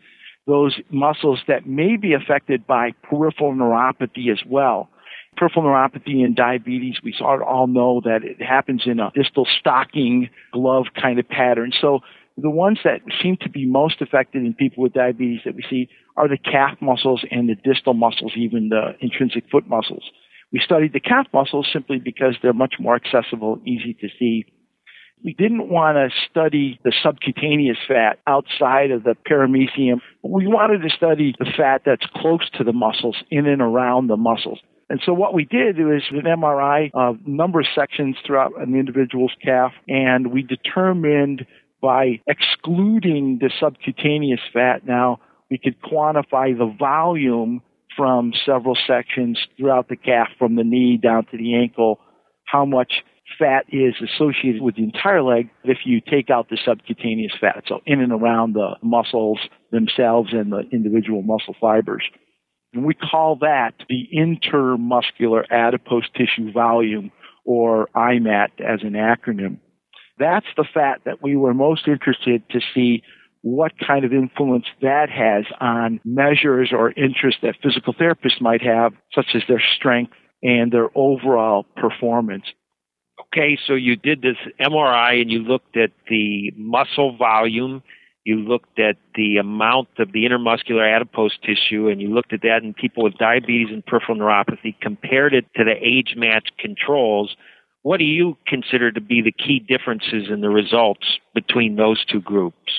those 0.48 0.80
muscles 0.90 1.40
that 1.48 1.68
may 1.68 1.98
be 1.98 2.14
affected 2.14 2.66
by 2.66 2.92
peripheral 3.04 3.54
neuropathy 3.54 4.32
as 4.32 4.40
well. 4.46 4.90
Peripheral 5.38 5.66
neuropathy 5.66 6.26
and 6.26 6.36
diabetes, 6.36 6.96
we 7.04 7.16
all 7.22 7.68
know 7.68 8.02
that 8.04 8.24
it 8.24 8.42
happens 8.42 8.84
in 8.86 9.00
a 9.00 9.12
distal 9.16 9.48
stocking 9.60 10.30
glove 10.52 10.88
kind 11.00 11.20
of 11.20 11.28
pattern. 11.28 11.72
So 11.80 12.00
the 12.42 12.50
ones 12.50 12.80
that 12.84 13.02
seem 13.22 13.38
to 13.42 13.50
be 13.50 13.66
most 13.66 14.02
affected 14.02 14.44
in 14.44 14.54
people 14.54 14.84
with 14.84 14.94
diabetes 14.94 15.42
that 15.46 15.56
we 15.56 15.64
see 15.70 15.90
are 16.18 16.28
the 16.28 16.38
calf 16.38 16.78
muscles 16.82 17.24
and 17.32 17.50
the 17.50 17.56
distal 17.56 17.94
muscles, 17.94 18.34
even 18.36 18.70
the 18.70 18.96
intrinsic 19.00 19.46
foot 19.52 19.68
muscles. 19.68 20.04
We 20.52 20.60
studied 20.60 20.94
the 20.94 21.00
calf 21.00 21.28
muscles 21.34 21.68
simply 21.72 22.00
because 22.00 22.36
they're 22.42 22.54
much 22.54 22.76
more 22.80 22.96
accessible, 22.96 23.62
easy 23.66 23.94
to 24.02 24.08
see. 24.20 24.46
We 25.24 25.34
didn't 25.34 25.70
want 25.70 25.98
to 25.98 26.10
study 26.30 26.80
the 26.84 26.92
subcutaneous 27.04 27.78
fat 27.88 28.20
outside 28.26 28.92
of 28.92 29.04
the 29.04 29.16
perimysium. 29.30 30.02
We 30.24 30.48
wanted 30.48 30.82
to 30.82 30.90
study 30.90 31.36
the 31.38 31.50
fat 31.56 31.84
that's 31.86 32.06
close 32.16 32.50
to 32.58 32.64
the 32.64 32.74
muscles, 32.74 33.16
in 33.30 33.46
and 33.46 33.62
around 33.62 34.08
the 34.08 34.18
muscles. 34.18 34.60
And 34.90 35.00
so 35.06 35.14
what 35.14 35.34
we 35.34 35.46
did 35.46 35.78
was 35.78 36.04
an 36.12 36.24
MRI 36.24 36.92
of 36.94 37.26
number 37.26 37.62
of 37.62 37.68
sections 37.74 38.18
throughout 38.26 38.60
an 38.60 38.76
individual's 38.76 39.32
calf, 39.42 39.72
and 39.88 40.34
we 40.34 40.42
determined 40.42 41.46
by 41.82 42.22
excluding 42.28 43.40
the 43.42 43.52
subcutaneous 43.60 44.42
fat 44.54 44.86
now, 44.86 45.20
we 45.50 45.58
could 45.58 45.82
quantify 45.82 46.58
the 46.58 46.74
volume 46.78 47.62
from 47.96 48.34
several 48.46 48.78
sections 48.88 49.38
throughout 49.58 49.90
the 49.90 49.98
calf 49.98 50.30
from 50.40 50.56
the 50.56 50.64
knee 50.64 50.98
down 50.98 51.26
to 51.26 51.38
the 51.38 51.56
ankle, 51.56 52.00
how 52.46 52.66
much 52.66 53.04
fat 53.38 53.66
is 53.70 53.96
associated 54.02 54.62
with 54.62 54.76
the 54.76 54.84
entire 54.84 55.24
leg 55.24 55.50
if 55.64 55.80
you 55.86 56.02
take 56.02 56.30
out 56.30 56.50
the 56.50 56.58
subcutaneous 56.64 57.34
fat. 57.40 57.64
So 57.68 57.82
in 57.86 58.02
and 58.02 58.12
around 58.12 58.54
the 58.54 58.76
muscles 58.82 59.40
themselves 59.72 60.30
and 60.34 60.52
the 60.52 60.64
individual 60.72 61.22
muscle 61.22 61.56
fibers. 61.60 62.04
And 62.74 62.86
we 62.86 62.94
call 62.94 63.38
that 63.42 63.74
the 63.90 64.08
intermuscular 64.16 65.44
adipose 65.52 66.10
tissue 66.16 66.52
volume 66.52 67.12
or 67.44 67.90
IMAT 67.96 68.60
as 68.60 68.82
an 68.84 68.94
acronym. 68.94 69.58
That's 70.20 70.46
the 70.58 70.66
fat 70.74 71.02
that 71.06 71.22
we 71.22 71.36
were 71.36 71.54
most 71.54 71.88
interested 71.88 72.44
to 72.50 72.60
see 72.74 73.04
what 73.42 73.72
kind 73.86 74.06
of 74.06 74.14
influence 74.14 74.66
that 74.82 75.10
has 75.10 75.46
on 75.60 76.00
measures 76.06 76.72
or 76.72 76.92
interests 76.92 77.42
that 77.42 77.56
physical 77.64 77.94
therapists 77.94 78.40
might 78.40 78.62
have, 78.62 78.94
such 79.14 79.28
as 79.34 79.42
their 79.48 79.62
strength 79.76 80.14
and 80.44 80.72
their 80.72 80.90
overall 80.96 81.66
performance. 81.76 82.46
Okay, 83.20 83.58
so 83.68 83.74
you 83.74 83.96
did 83.96 84.22
this 84.22 84.38
MRI 84.60 85.22
and 85.22 85.32
you 85.32 85.40
looked 85.40 85.78
at 85.78 85.92
the 86.10 86.52
muscle 86.56 87.16
volume, 87.18 87.82
you 88.24 88.36
looked 88.36 88.80
at 88.80 88.98
the 89.16 89.38
amount 89.38 89.90
of 89.98 90.12
the 90.12 90.26
intermuscular 90.26 90.96
adipose 90.96 91.38
tissue, 91.44 91.88
and 91.88 92.02
you 92.02 92.14
looked 92.14 92.34
at 92.34 92.42
that 92.42 92.62
in 92.64 92.74
people 92.74 93.04
with 93.04 93.18
diabetes 93.18 93.70
and 93.72 93.86
peripheral 93.86 94.18
neuropathy, 94.18 94.76
compared 94.80 95.34
it 95.34 95.46
to 95.56 95.64
the 95.64 95.74
age 95.82 96.14
matched 96.16 96.52
controls. 96.60 97.36
What 97.84 97.98
do 97.98 98.06
you 98.06 98.38
consider 98.48 98.92
to 98.92 99.02
be 99.02 99.22
the 99.22 99.32
key 99.32 99.60
differences 99.60 100.30
in 100.30 100.42
the 100.42 100.50
results 100.50 101.06
between 101.34 101.76
those 101.76 102.04
two 102.06 102.22
groups? 102.22 102.72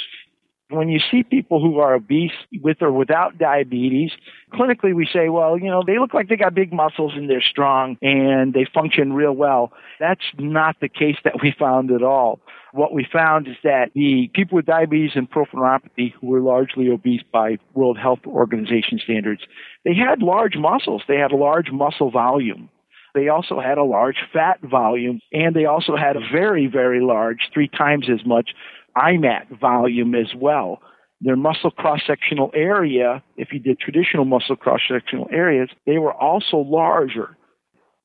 when 0.72 0.88
you 0.88 1.00
see 1.10 1.22
people 1.22 1.60
who 1.60 1.78
are 1.78 1.94
obese 1.94 2.32
with 2.62 2.78
or 2.80 2.92
without 2.92 3.38
diabetes, 3.38 4.10
clinically 4.52 4.94
we 4.94 5.08
say, 5.12 5.28
well, 5.28 5.58
you 5.58 5.70
know, 5.70 5.82
they 5.86 5.98
look 5.98 6.14
like 6.14 6.28
they 6.28 6.36
got 6.36 6.54
big 6.54 6.72
muscles 6.72 7.12
and 7.14 7.28
they're 7.28 7.42
strong 7.42 7.96
and 8.02 8.54
they 8.54 8.66
function 8.72 9.12
real 9.12 9.32
well. 9.32 9.72
That's 10.00 10.24
not 10.38 10.76
the 10.80 10.88
case 10.88 11.16
that 11.24 11.42
we 11.42 11.54
found 11.58 11.90
at 11.90 12.02
all. 12.02 12.40
What 12.72 12.94
we 12.94 13.06
found 13.10 13.48
is 13.48 13.56
that 13.64 13.90
the 13.94 14.30
people 14.34 14.56
with 14.56 14.66
diabetes 14.66 15.12
and 15.14 15.30
peripheral 15.30 15.62
neuropathy 15.62 16.14
who 16.14 16.28
were 16.28 16.40
largely 16.40 16.88
obese 16.88 17.22
by 17.30 17.58
World 17.74 17.98
Health 17.98 18.20
Organization 18.26 18.98
standards, 19.02 19.42
they 19.84 19.94
had 19.94 20.22
large 20.22 20.56
muscles. 20.56 21.02
They 21.06 21.18
had 21.18 21.32
a 21.32 21.36
large 21.36 21.70
muscle 21.70 22.10
volume. 22.10 22.70
They 23.14 23.28
also 23.28 23.60
had 23.60 23.78
a 23.78 23.84
large 23.84 24.16
fat 24.32 24.60
volume 24.62 25.20
and 25.32 25.54
they 25.54 25.66
also 25.66 25.96
had 25.96 26.16
a 26.16 26.20
very, 26.32 26.66
very 26.66 27.00
large, 27.00 27.50
three 27.52 27.68
times 27.68 28.08
as 28.10 28.24
much 28.26 28.50
IMAT 28.96 29.60
volume 29.60 30.14
as 30.14 30.34
well. 30.34 30.80
Their 31.20 31.36
muscle 31.36 31.70
cross 31.70 32.00
sectional 32.06 32.50
area, 32.54 33.22
if 33.36 33.52
you 33.52 33.60
did 33.60 33.78
traditional 33.78 34.24
muscle 34.24 34.56
cross 34.56 34.80
sectional 34.90 35.28
areas, 35.30 35.68
they 35.86 35.98
were 35.98 36.12
also 36.12 36.56
larger. 36.56 37.36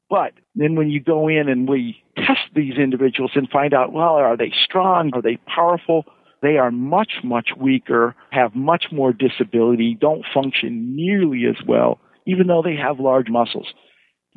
But 0.10 0.34
then 0.56 0.76
when 0.76 0.90
you 0.90 1.02
go 1.02 1.28
in 1.28 1.50
and 1.50 1.68
we 1.68 1.98
test 2.16 2.54
these 2.56 2.78
individuals 2.78 3.32
and 3.36 3.50
find 3.50 3.74
out, 3.74 3.92
well, 3.92 4.16
are 4.16 4.38
they 4.38 4.54
strong? 4.64 5.12
Are 5.14 5.22
they 5.22 5.38
powerful? 5.54 6.06
They 6.42 6.58
are 6.58 6.72
much, 6.72 7.14
much 7.24 7.50
weaker, 7.58 8.16
have 8.32 8.56
much 8.56 8.86
more 8.92 9.12
disability, 9.12 9.98
don't 10.00 10.24
function 10.34 10.96
nearly 10.96 11.46
as 11.46 11.66
well, 11.68 12.00
even 12.28 12.48
though 12.48 12.62
they 12.62 12.76
have 12.76 13.00
large 13.00 13.30
muscles. 13.30 13.68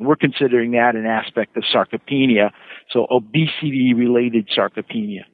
We're 0.05 0.15
considering 0.15 0.71
that 0.71 0.95
an 0.95 1.05
aspect 1.05 1.55
of 1.57 1.63
sarcopenia, 1.63 2.51
so 2.91 3.07
obesity 3.09 3.93
related 3.93 4.49
sarcopenia. 4.49 5.25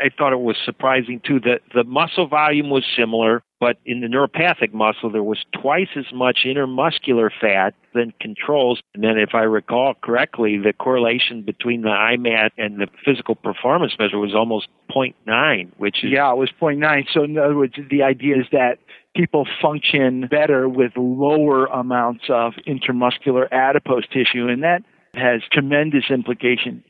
I 0.00 0.08
thought 0.16 0.32
it 0.32 0.40
was 0.40 0.56
surprising 0.64 1.20
too 1.24 1.40
that 1.40 1.60
the 1.74 1.84
muscle 1.84 2.26
volume 2.26 2.70
was 2.70 2.84
similar, 2.96 3.42
but 3.58 3.76
in 3.84 4.00
the 4.00 4.06
neuropathic 4.06 4.72
muscle 4.72 5.10
there 5.10 5.22
was 5.22 5.38
twice 5.60 5.88
as 5.96 6.06
much 6.12 6.46
intermuscular 6.46 7.28
fat 7.40 7.74
than 7.94 8.12
controls. 8.20 8.80
And 8.94 9.04
then, 9.04 9.18
if 9.18 9.34
I 9.34 9.42
recall 9.42 9.94
correctly, 10.02 10.56
the 10.56 10.72
correlation 10.72 11.42
between 11.42 11.82
the 11.82 11.88
IMAT 11.88 12.50
and 12.56 12.80
the 12.80 12.86
physical 13.04 13.34
performance 13.34 13.92
measure 13.98 14.18
was 14.18 14.34
almost 14.34 14.68
0.9, 14.90 15.70
which 15.76 16.02
is 16.02 16.12
yeah, 16.12 16.32
it 16.32 16.36
was 16.36 16.50
0.9. 16.60 17.06
So 17.12 17.24
in 17.24 17.36
other 17.36 17.56
words, 17.56 17.74
the 17.90 18.02
idea 18.02 18.36
is 18.38 18.46
that 18.52 18.78
people 19.14 19.46
function 19.60 20.28
better 20.30 20.68
with 20.68 20.92
lower 20.96 21.66
amounts 21.66 22.24
of 22.28 22.54
intermuscular 22.66 23.50
adipose 23.50 24.06
tissue, 24.08 24.48
and 24.48 24.62
that 24.62 24.82
has 25.14 25.42
tremendous 25.52 26.04
implications 26.10 26.84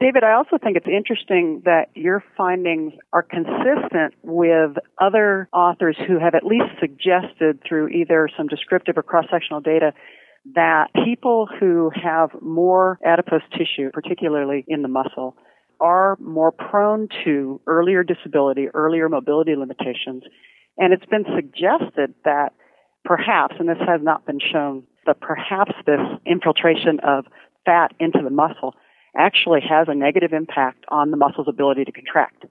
David, 0.00 0.22
I 0.22 0.34
also 0.34 0.58
think 0.62 0.76
it's 0.76 0.86
interesting 0.86 1.62
that 1.64 1.86
your 1.94 2.22
findings 2.36 2.92
are 3.12 3.22
consistent 3.22 4.14
with 4.22 4.76
other 5.00 5.48
authors 5.52 5.96
who 6.06 6.20
have 6.20 6.34
at 6.34 6.44
least 6.44 6.78
suggested 6.78 7.60
through 7.68 7.88
either 7.88 8.28
some 8.36 8.46
descriptive 8.46 8.96
or 8.96 9.02
cross-sectional 9.02 9.60
data 9.60 9.92
that 10.54 10.86
people 11.04 11.48
who 11.58 11.90
have 12.00 12.30
more 12.40 12.98
adipose 13.04 13.42
tissue, 13.52 13.90
particularly 13.92 14.64
in 14.68 14.82
the 14.82 14.88
muscle, 14.88 15.36
are 15.80 16.16
more 16.20 16.52
prone 16.52 17.08
to 17.24 17.60
earlier 17.66 18.04
disability, 18.04 18.68
earlier 18.72 19.08
mobility 19.08 19.56
limitations. 19.56 20.22
And 20.78 20.92
it's 20.92 21.06
been 21.06 21.24
suggested 21.34 22.14
that 22.24 22.50
perhaps, 23.04 23.56
and 23.58 23.68
this 23.68 23.78
has 23.86 24.00
not 24.02 24.26
been 24.26 24.40
shown, 24.40 24.84
but 25.04 25.20
perhaps 25.20 25.72
this 25.86 26.00
infiltration 26.26 27.00
of 27.00 27.24
fat 27.64 27.92
into 28.00 28.20
the 28.22 28.30
muscle 28.30 28.74
actually 29.16 29.60
has 29.60 29.88
a 29.88 29.94
negative 29.94 30.32
impact 30.32 30.84
on 30.88 31.10
the 31.10 31.16
muscle's 31.16 31.48
ability 31.48 31.84
to 31.84 31.92
contract. 31.92 32.46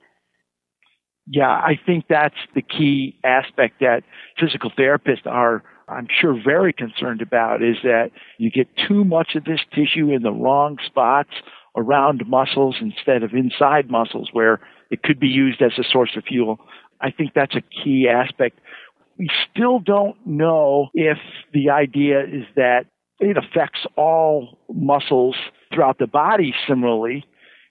Yeah, 1.27 1.49
I 1.49 1.79
think 1.85 2.05
that's 2.09 2.35
the 2.55 2.61
key 2.61 3.19
aspect 3.23 3.79
that 3.79 4.03
physical 4.39 4.71
therapists 4.71 5.25
are, 5.25 5.63
I'm 5.87 6.07
sure, 6.09 6.39
very 6.43 6.73
concerned 6.73 7.21
about 7.21 7.61
is 7.61 7.77
that 7.83 8.11
you 8.37 8.51
get 8.51 8.67
too 8.87 9.03
much 9.03 9.35
of 9.35 9.45
this 9.45 9.61
tissue 9.73 10.11
in 10.11 10.23
the 10.23 10.31
wrong 10.31 10.77
spots 10.85 11.31
around 11.75 12.23
muscles 12.27 12.77
instead 12.81 13.23
of 13.23 13.33
inside 13.33 13.89
muscles 13.89 14.29
where 14.33 14.59
it 14.89 15.03
could 15.03 15.19
be 15.19 15.27
used 15.27 15.61
as 15.61 15.71
a 15.77 15.83
source 15.89 16.11
of 16.17 16.23
fuel. 16.25 16.59
I 17.01 17.11
think 17.11 17.31
that's 17.33 17.55
a 17.55 17.61
key 17.61 18.07
aspect. 18.07 18.59
We 19.17 19.29
still 19.51 19.79
don't 19.79 20.15
know 20.25 20.89
if 20.93 21.17
the 21.53 21.69
idea 21.69 22.21
is 22.21 22.45
that 22.55 22.85
it 23.19 23.37
affects 23.37 23.85
all 23.95 24.57
muscles 24.73 25.35
throughout 25.73 25.99
the 25.99 26.07
body 26.07 26.53
similarly. 26.67 27.23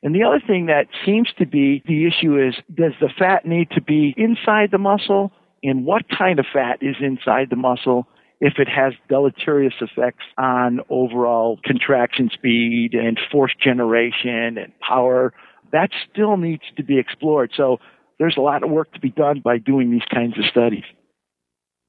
And 0.03 0.15
the 0.15 0.23
other 0.23 0.41
thing 0.45 0.67
that 0.67 0.87
seems 1.05 1.29
to 1.39 1.47
be 1.47 1.83
the 1.87 2.07
issue 2.07 2.39
is 2.39 2.55
does 2.75 2.93
the 3.01 3.11
fat 3.19 3.45
need 3.45 3.71
to 3.73 3.83
be 3.83 4.15
inside 4.17 4.71
the 4.71 4.79
muscle? 4.79 5.33
And 5.63 5.85
what 5.85 6.05
kind 6.09 6.39
of 6.39 6.47
fat 6.51 6.79
is 6.81 6.97
inside 7.01 7.49
the 7.51 7.57
muscle 7.57 8.07
if 8.41 8.55
it 8.59 8.69
has 8.69 8.95
deleterious 9.11 9.75
effects 9.81 10.25
on 10.39 10.81
overall 10.89 11.59
contraction 11.65 12.31
speed 12.33 12.95
and 12.95 13.21
force 13.31 13.55
generation 13.63 14.57
and 14.57 14.73
power? 14.81 15.35
That 15.73 15.91
still 16.11 16.37
needs 16.37 16.63
to 16.77 16.83
be 16.83 16.99
explored. 16.99 17.51
So 17.55 17.79
there's 18.21 18.37
a 18.37 18.43
lot 18.43 18.63
of 18.63 18.71
work 18.71 18.93
to 18.93 19.01
be 19.01 19.11
done 19.11 19.41
by 19.43 19.59
doing 19.59 19.91
these 19.91 20.07
kinds 20.13 20.39
of 20.39 20.45
studies. 20.45 20.85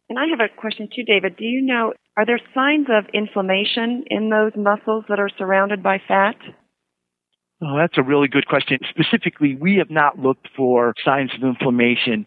And 0.10 0.18
I 0.18 0.28
have 0.32 0.40
a 0.40 0.50
question 0.50 0.88
too, 0.94 1.04
David. 1.04 1.36
Do 1.38 1.44
you 1.44 1.62
know, 1.62 1.94
are 2.18 2.26
there 2.26 2.40
signs 2.56 2.88
of 2.90 3.06
inflammation 3.14 4.06
in 4.10 4.30
those 4.30 4.54
muscles 4.56 5.04
that 5.10 5.20
are 5.20 5.30
surrounded 5.38 5.84
by 5.84 6.02
fat? 6.08 6.36
Oh, 7.62 7.78
that's 7.78 7.98
a 7.98 8.04
really 8.04 8.30
good 8.30 8.48
question. 8.48 8.80
Specifically, 8.90 9.56
we 9.56 9.76
have 9.76 9.92
not 9.92 10.20
looked 10.20 10.48
for 10.56 10.94
signs 11.06 11.32
of 11.36 11.44
inflammation, 11.44 12.26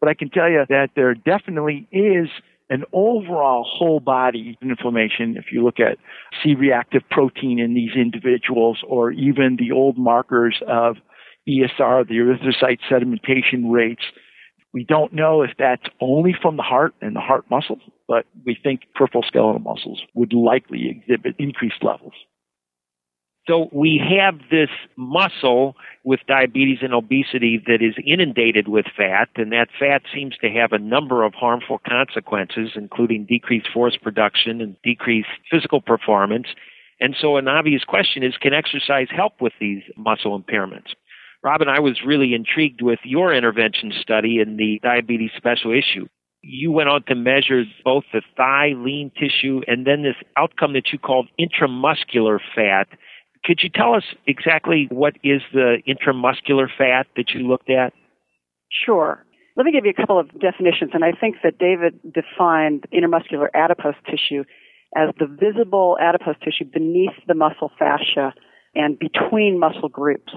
but 0.00 0.08
I 0.08 0.14
can 0.14 0.30
tell 0.30 0.50
you 0.50 0.64
that 0.68 0.90
there 0.94 1.14
definitely 1.14 1.88
is 1.90 2.28
an 2.70 2.84
overall 2.92 3.64
whole 3.66 4.00
body 4.00 4.58
inflammation. 4.60 5.36
If 5.36 5.46
you 5.52 5.64
look 5.64 5.78
at 5.78 5.98
C 6.42 6.54
reactive 6.54 7.02
protein 7.10 7.58
in 7.60 7.74
these 7.74 7.92
individuals, 7.96 8.82
or 8.86 9.12
even 9.12 9.56
the 9.58 9.72
old 9.72 9.96
markers 9.96 10.60
of 10.68 10.96
ESR, 11.48 12.06
the 12.08 12.14
erythrocyte 12.14 12.78
sedimentation 12.90 13.70
rates, 13.70 14.02
We 14.74 14.82
don't 14.82 15.12
know 15.12 15.42
if 15.42 15.52
that's 15.56 15.86
only 16.00 16.34
from 16.40 16.56
the 16.56 16.62
heart 16.62 16.94
and 17.00 17.14
the 17.14 17.20
heart 17.20 17.44
muscle, 17.48 17.78
but 18.08 18.26
we 18.44 18.58
think 18.60 18.80
peripheral 18.94 19.22
skeletal 19.22 19.60
muscles 19.60 20.02
would 20.14 20.32
likely 20.32 20.88
exhibit 20.88 21.36
increased 21.38 21.82
levels. 21.82 22.14
So 23.46 23.68
we 23.72 24.02
have 24.18 24.40
this 24.50 24.70
muscle 24.96 25.76
with 26.02 26.20
diabetes 26.26 26.78
and 26.80 26.94
obesity 26.94 27.62
that 27.66 27.82
is 27.82 27.94
inundated 28.04 28.68
with 28.68 28.86
fat, 28.96 29.28
and 29.36 29.52
that 29.52 29.68
fat 29.78 30.02
seems 30.12 30.36
to 30.38 30.48
have 30.48 30.72
a 30.72 30.78
number 30.78 31.22
of 31.22 31.34
harmful 31.34 31.78
consequences, 31.86 32.70
including 32.74 33.26
decreased 33.26 33.68
force 33.72 33.96
production 33.96 34.60
and 34.62 34.76
decreased 34.82 35.28
physical 35.50 35.82
performance. 35.82 36.48
And 37.00 37.14
so 37.20 37.36
an 37.36 37.46
obvious 37.46 37.84
question 37.84 38.22
is, 38.22 38.36
can 38.40 38.54
exercise 38.54 39.08
help 39.10 39.40
with 39.40 39.52
these 39.60 39.82
muscle 39.96 40.40
impairments? 40.40 40.94
Robin, 41.44 41.68
I 41.68 41.80
was 41.80 42.00
really 42.04 42.34
intrigued 42.34 42.82
with 42.82 42.98
your 43.04 43.34
intervention 43.34 43.92
study 44.00 44.40
in 44.40 44.56
the 44.56 44.80
diabetes 44.82 45.30
special 45.36 45.72
issue. 45.72 46.06
You 46.40 46.72
went 46.72 46.88
on 46.88 47.04
to 47.04 47.14
measure 47.14 47.64
both 47.84 48.04
the 48.12 48.22
thigh 48.36 48.72
lean 48.76 49.12
tissue 49.18 49.60
and 49.66 49.86
then 49.86 50.02
this 50.02 50.16
outcome 50.36 50.72
that 50.72 50.88
you 50.92 50.98
called 50.98 51.28
intramuscular 51.38 52.38
fat 52.54 52.88
could 53.44 53.60
you 53.62 53.68
tell 53.68 53.94
us 53.94 54.04
exactly 54.26 54.88
what 54.90 55.14
is 55.22 55.42
the 55.52 55.76
intramuscular 55.86 56.66
fat 56.76 57.06
that 57.16 57.30
you 57.34 57.46
looked 57.46 57.70
at? 57.70 57.92
Sure. 58.84 59.24
Let 59.56 59.66
me 59.66 59.72
give 59.72 59.84
you 59.84 59.92
a 59.96 60.00
couple 60.00 60.18
of 60.18 60.28
definitions, 60.40 60.90
and 60.94 61.04
I 61.04 61.12
think 61.12 61.36
that 61.44 61.58
David 61.58 62.00
defined 62.02 62.86
intramuscular 62.92 63.48
adipose 63.54 63.94
tissue 64.10 64.44
as 64.96 65.10
the 65.18 65.26
visible 65.26 65.96
adipose 66.00 66.36
tissue 66.42 66.64
beneath 66.64 67.14
the 67.28 67.34
muscle 67.34 67.70
fascia 67.78 68.32
and 68.74 68.98
between 68.98 69.60
muscle 69.60 69.88
groups. 69.88 70.32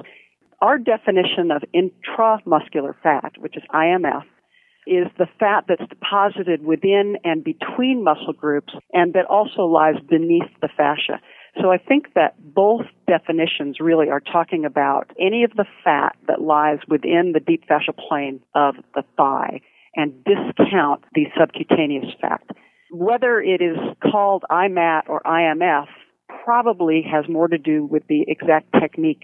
Our 0.61 0.79
definition 0.79 1.51
of 1.51 1.63
intramuscular 1.75 2.95
fat, 3.03 3.33
which 3.37 3.55
is 3.55 3.63
IMF, 3.73 4.23
is 4.87 5.07
the 5.17 5.27
fat 5.39 5.65
that's 5.67 5.87
deposited 5.89 6.65
within 6.65 7.17
and 7.23 7.43
between 7.43 8.03
muscle 8.03 8.33
groups 8.33 8.73
and 8.93 9.13
that 9.13 9.25
also 9.25 9.63
lies 9.63 9.95
beneath 10.09 10.49
the 10.61 10.69
fascia. 10.75 11.19
So 11.61 11.71
I 11.71 11.77
think 11.77 12.13
that 12.15 12.35
both 12.39 12.85
definitions 13.07 13.77
really 13.79 14.09
are 14.09 14.21
talking 14.21 14.65
about 14.65 15.11
any 15.19 15.43
of 15.43 15.51
the 15.55 15.65
fat 15.83 16.15
that 16.27 16.41
lies 16.41 16.79
within 16.87 17.33
the 17.33 17.39
deep 17.39 17.63
fascial 17.69 17.95
plane 18.07 18.39
of 18.55 18.75
the 18.95 19.03
thigh 19.17 19.61
and 19.95 20.23
discount 20.23 21.03
the 21.13 21.25
subcutaneous 21.37 22.13
fat. 22.21 22.41
Whether 22.91 23.41
it 23.41 23.61
is 23.61 23.77
called 24.09 24.43
IMAT 24.49 25.09
or 25.09 25.21
IMF 25.25 25.87
probably 26.43 27.03
has 27.11 27.25
more 27.27 27.47
to 27.47 27.57
do 27.57 27.85
with 27.85 28.03
the 28.07 28.23
exact 28.27 28.71
technique 28.79 29.23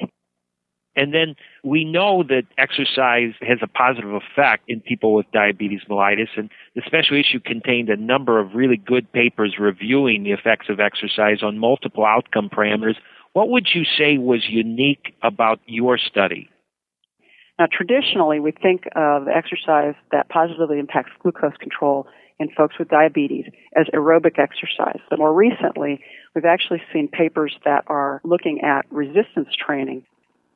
and 0.96 1.14
then 1.14 1.36
we 1.64 1.84
know 1.86 2.24
that 2.24 2.44
exercise 2.58 3.34
has 3.42 3.60
a 3.62 3.68
positive 3.68 4.14
effect 4.14 4.64
in 4.68 4.80
people 4.80 5.16
with 5.16 5.26
diabetes 5.32 5.82
mellitus. 5.90 6.30
And 6.38 6.50
the 6.76 6.84
special 6.86 7.18
issue 7.18 7.40
contained 7.40 7.90
a 7.90 7.98
number 7.98 8.40
of 8.40 8.54
really 8.54 8.78
good 8.78 9.12
papers 9.12 9.56
reviewing 9.60 10.24
the 10.24 10.32
effects 10.32 10.68
of 10.70 10.80
exercise 10.80 11.42
on 11.42 11.58
multiple 11.58 12.06
outcome 12.06 12.50
parameters. 12.50 12.96
What 13.34 13.50
would 13.50 13.70
you 13.74 13.84
say 13.98 14.18
was 14.20 14.46
unique 14.48 15.16
about 15.24 15.60
your 15.66 15.98
study? 15.98 16.50
Now, 17.58 17.66
traditionally, 17.72 18.40
we 18.40 18.52
think 18.52 18.84
of 18.96 19.28
exercise 19.28 19.96
that 20.12 20.30
positively 20.30 20.80
impacts 20.80 21.12
glucose 21.22 21.58
control 21.60 22.08
in 22.40 22.50
folks 22.56 22.76
with 22.78 22.90
diabetes 22.90 23.46
as 23.76 23.88
aerobic 23.94 24.38
exercise. 24.40 25.00
But 25.10 25.20
more 25.20 25.34
recently, 25.34 26.02
we've 26.36 26.46
actually 26.46 26.82
seen 26.92 27.08
papers 27.08 27.56
that 27.66 27.84
are 27.88 28.22
looking 28.24 28.62
at 28.62 28.86
resistance 28.92 29.50
training 29.56 30.04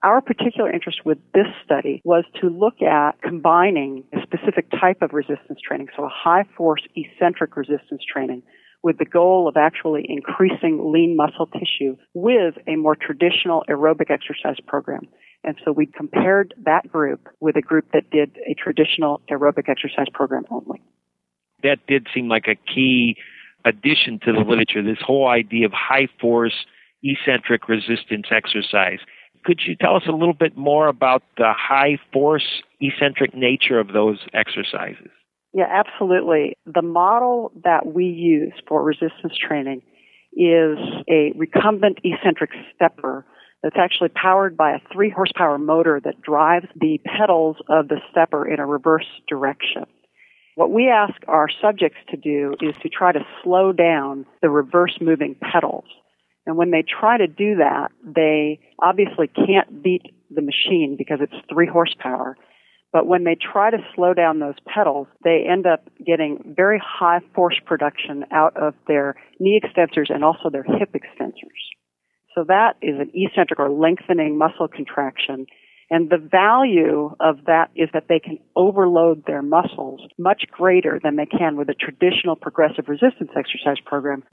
our 0.04 0.22
particular 0.22 0.72
interest 0.72 1.02
with 1.06 1.18
this 1.34 1.48
study 1.66 2.02
was 2.04 2.24
to 2.42 2.50
look 2.50 2.82
at 2.82 3.22
combining 3.22 4.04
a 4.14 4.22
specific 4.22 4.70
type 4.72 5.02
of 5.02 5.14
resistance 5.14 5.60
training, 5.66 5.88
so 5.96 6.04
a 6.04 6.10
high 6.10 6.46
force 6.56 6.82
eccentric 6.96 7.56
resistance 7.56 8.04
training, 8.04 8.44
with 8.84 8.98
the 9.00 9.06
goal 9.06 9.48
of 9.48 9.58
actually 9.58 10.06
increasing 10.08 10.92
lean 10.92 11.16
muscle 11.16 11.48
tissue 11.48 11.98
with 12.14 12.56
a 12.68 12.76
more 12.76 12.96
traditional 12.96 13.64
aerobic 13.70 14.12
exercise 14.12 14.60
program. 14.66 15.08
And 15.44 15.56
so 15.64 15.72
we 15.72 15.86
compared 15.86 16.54
that 16.66 16.92
group 16.92 17.28
with 17.40 17.56
a 17.56 17.62
group 17.62 17.86
that 17.94 18.10
did 18.12 18.38
a 18.48 18.54
traditional 18.54 19.22
aerobic 19.32 19.70
exercise 19.70 20.08
program 20.14 20.44
only. 20.52 20.82
That 21.64 21.80
did 21.88 22.08
seem 22.14 22.28
like 22.28 22.48
a 22.48 22.56
key 22.56 23.18
addition 23.66 24.20
to 24.26 24.32
the 24.32 24.40
literature, 24.40 24.84
this 24.84 25.02
whole 25.02 25.28
idea 25.28 25.66
of 25.66 25.74
high 25.74 26.08
force 26.22 26.66
eccentric 27.04 27.68
resistance 27.68 28.28
exercise. 28.32 29.00
Could 29.48 29.62
you 29.66 29.78
tell 29.78 29.96
us 29.96 30.04
a 30.10 30.12
little 30.12 30.34
bit 30.34 30.58
more 30.58 30.90
about 30.90 31.24
the 31.38 31.54
high 31.58 31.98
force 32.12 32.62
eccentric 32.82 33.34
nature 33.34 33.80
of 33.80 33.94
those 33.94 34.18
exercises? 34.34 35.08
Yeah, 35.54 35.68
absolutely. 35.70 36.58
The 36.66 36.82
model 36.82 37.54
that 37.64 37.88
we 37.88 38.04
use 38.04 38.52
for 38.68 38.84
resistance 38.84 39.38
training 39.40 39.84
is 40.34 40.78
a 41.10 41.32
recumbent 41.38 42.00
eccentric 42.04 42.50
stepper 42.76 43.26
that's 43.64 43.78
actually 43.80 44.10
powered 44.10 44.58
by 44.58 44.72
a 44.72 44.80
three 44.92 45.10
horsepower 45.10 45.58
motor 45.58 46.02
that 46.04 46.22
drives 46.22 46.68
the 46.76 47.00
pedals 47.06 47.56
of 47.70 47.88
the 47.88 48.02
stepper 48.12 48.46
in 48.46 48.60
a 48.60 48.66
reverse 48.66 49.08
direction. 49.30 49.86
What 50.56 50.72
we 50.72 50.90
ask 50.90 51.14
our 51.30 51.48
subjects 51.62 52.00
to 52.10 52.18
do 52.18 52.54
is 52.60 52.76
to 52.84 52.90
try 52.90 53.14
to 53.14 53.26
slow 53.42 53.72
down 53.72 54.26
the 54.42 54.50
reverse 54.50 54.98
moving 55.00 55.38
pedals. 55.42 55.86
And 56.48 56.56
when 56.56 56.72
they 56.72 56.82
try 56.82 57.18
to 57.18 57.28
do 57.28 57.58
that, 57.58 57.90
they 58.02 58.60
obviously 58.82 59.28
can't 59.28 59.84
beat 59.84 60.16
the 60.34 60.42
machine 60.42 60.96
because 60.98 61.20
it's 61.22 61.36
three 61.52 61.68
horsepower. 61.68 62.38
But 62.94 63.06
when 63.06 63.26
they 63.26 63.36
try 63.36 63.70
to 63.70 63.78
slow 63.94 64.14
down 64.14 64.40
those 64.40 64.56
pedals, 64.66 65.08
they 65.26 65.44
end 65.48 65.68
up 65.68 65.90
getting 66.04 66.54
very 66.56 66.82
high 66.84 67.20
force 67.36 67.60
production 67.66 68.24
out 68.32 68.56
of 68.56 68.76
their 68.88 69.16
knee 69.42 69.60
extensors 69.62 70.10
and 70.10 70.24
also 70.24 70.50
their 70.50 70.64
hip 70.64 70.94
extensors. 70.94 71.62
So 72.34 72.46
that 72.48 72.78
is 72.82 72.96
an 72.98 73.12
eccentric 73.14 73.60
or 73.60 73.70
lengthening 73.70 74.38
muscle 74.38 74.70
contraction. 74.70 75.48
And 75.90 76.10
the 76.10 76.18
value 76.18 77.14
of 77.20 77.46
that 77.48 77.72
is 77.76 77.90
that 77.94 78.06
they 78.08 78.20
can 78.20 78.40
overload 78.56 79.26
their 79.26 79.42
muscles 79.42 80.00
much 80.18 80.46
greater 80.50 81.00
than 81.04 81.18
they 81.18 81.26
can 81.26 81.58
with 81.58 81.70
a 81.70 81.74
traditional 81.74 82.38
progressive 82.38 82.88
resistance 82.88 83.32
exercise 83.36 83.82
program 83.86 84.24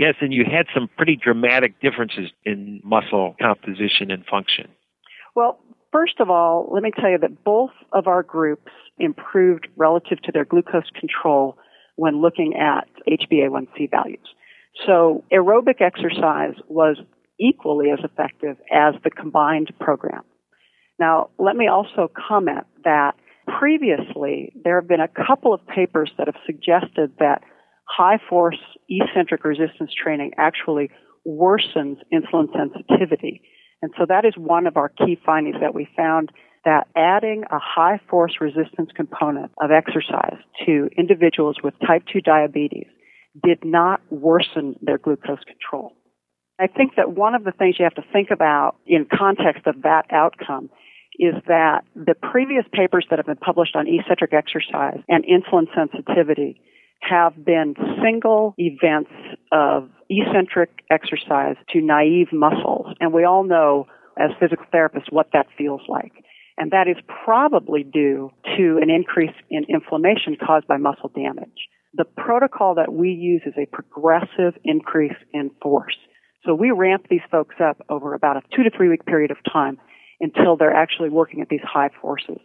Yes, 0.00 0.14
and 0.22 0.32
you 0.32 0.46
had 0.50 0.64
some 0.72 0.88
pretty 0.96 1.14
dramatic 1.14 1.78
differences 1.82 2.30
in 2.46 2.80
muscle 2.82 3.36
composition 3.38 4.10
and 4.10 4.24
function. 4.24 4.70
Well, 5.36 5.58
first 5.92 6.20
of 6.20 6.30
all, 6.30 6.70
let 6.72 6.82
me 6.82 6.90
tell 6.98 7.10
you 7.10 7.18
that 7.18 7.44
both 7.44 7.72
of 7.92 8.06
our 8.06 8.22
groups 8.22 8.72
improved 8.98 9.68
relative 9.76 10.22
to 10.22 10.32
their 10.32 10.46
glucose 10.46 10.88
control 10.98 11.58
when 11.96 12.22
looking 12.22 12.54
at 12.56 12.88
HbA1c 13.06 13.90
values. 13.90 14.26
So 14.86 15.22
aerobic 15.30 15.82
exercise 15.82 16.54
was 16.66 16.96
equally 17.38 17.90
as 17.90 17.98
effective 18.02 18.56
as 18.72 18.94
the 19.04 19.10
combined 19.10 19.70
program. 19.80 20.22
Now, 20.98 21.28
let 21.38 21.56
me 21.56 21.68
also 21.68 22.10
comment 22.16 22.64
that 22.84 23.16
previously 23.46 24.54
there 24.64 24.80
have 24.80 24.88
been 24.88 25.00
a 25.00 25.26
couple 25.26 25.52
of 25.52 25.60
papers 25.66 26.10
that 26.16 26.26
have 26.26 26.40
suggested 26.46 27.12
that 27.18 27.42
high 27.90 28.18
force 28.28 28.58
eccentric 28.88 29.44
resistance 29.44 29.90
training 29.92 30.32
actually 30.38 30.90
worsens 31.26 31.96
insulin 32.12 32.46
sensitivity. 32.52 33.42
And 33.82 33.92
so 33.98 34.06
that 34.08 34.24
is 34.24 34.34
one 34.36 34.66
of 34.66 34.76
our 34.76 34.88
key 34.88 35.18
findings 35.24 35.56
that 35.60 35.74
we 35.74 35.88
found 35.96 36.30
that 36.64 36.86
adding 36.94 37.44
a 37.50 37.58
high 37.58 38.00
force 38.08 38.34
resistance 38.40 38.90
component 38.94 39.50
of 39.62 39.70
exercise 39.70 40.36
to 40.66 40.88
individuals 40.96 41.56
with 41.62 41.74
type 41.86 42.02
2 42.12 42.20
diabetes 42.20 42.86
did 43.42 43.64
not 43.64 44.00
worsen 44.10 44.76
their 44.82 44.98
glucose 44.98 45.42
control. 45.46 45.92
I 46.58 46.66
think 46.66 46.96
that 46.96 47.12
one 47.12 47.34
of 47.34 47.44
the 47.44 47.52
things 47.52 47.76
you 47.78 47.84
have 47.84 47.94
to 47.94 48.12
think 48.12 48.28
about 48.30 48.76
in 48.86 49.06
context 49.06 49.66
of 49.66 49.82
that 49.82 50.04
outcome 50.10 50.68
is 51.18 51.34
that 51.46 51.84
the 51.94 52.14
previous 52.14 52.64
papers 52.72 53.06
that 53.08 53.18
have 53.18 53.26
been 53.26 53.36
published 53.36 53.76
on 53.76 53.86
eccentric 53.88 54.34
exercise 54.34 55.00
and 55.08 55.24
insulin 55.24 55.66
sensitivity 55.74 56.60
have 57.00 57.44
been 57.44 57.74
single 58.02 58.54
events 58.58 59.10
of 59.52 59.88
eccentric 60.08 60.70
exercise 60.90 61.56
to 61.72 61.80
naive 61.80 62.28
muscles. 62.32 62.86
And 63.00 63.12
we 63.12 63.24
all 63.24 63.44
know 63.44 63.86
as 64.18 64.30
physical 64.38 64.66
therapists 64.72 65.10
what 65.10 65.28
that 65.32 65.46
feels 65.56 65.82
like. 65.88 66.12
And 66.58 66.72
that 66.72 66.88
is 66.88 66.96
probably 67.24 67.84
due 67.84 68.30
to 68.56 68.78
an 68.82 68.90
increase 68.90 69.34
in 69.50 69.64
inflammation 69.68 70.36
caused 70.44 70.66
by 70.66 70.76
muscle 70.76 71.10
damage. 71.14 71.68
The 71.94 72.04
protocol 72.04 72.74
that 72.74 72.92
we 72.92 73.10
use 73.10 73.42
is 73.46 73.54
a 73.56 73.66
progressive 73.66 74.54
increase 74.62 75.16
in 75.32 75.50
force. 75.62 75.96
So 76.44 76.54
we 76.54 76.70
ramp 76.70 77.06
these 77.10 77.20
folks 77.30 77.56
up 77.62 77.78
over 77.88 78.14
about 78.14 78.36
a 78.36 78.42
two 78.54 78.62
to 78.62 78.70
three 78.70 78.88
week 78.88 79.04
period 79.06 79.30
of 79.30 79.38
time 79.50 79.78
until 80.20 80.56
they're 80.56 80.74
actually 80.74 81.08
working 81.08 81.40
at 81.40 81.48
these 81.48 81.64
high 81.64 81.90
forces. 82.00 82.38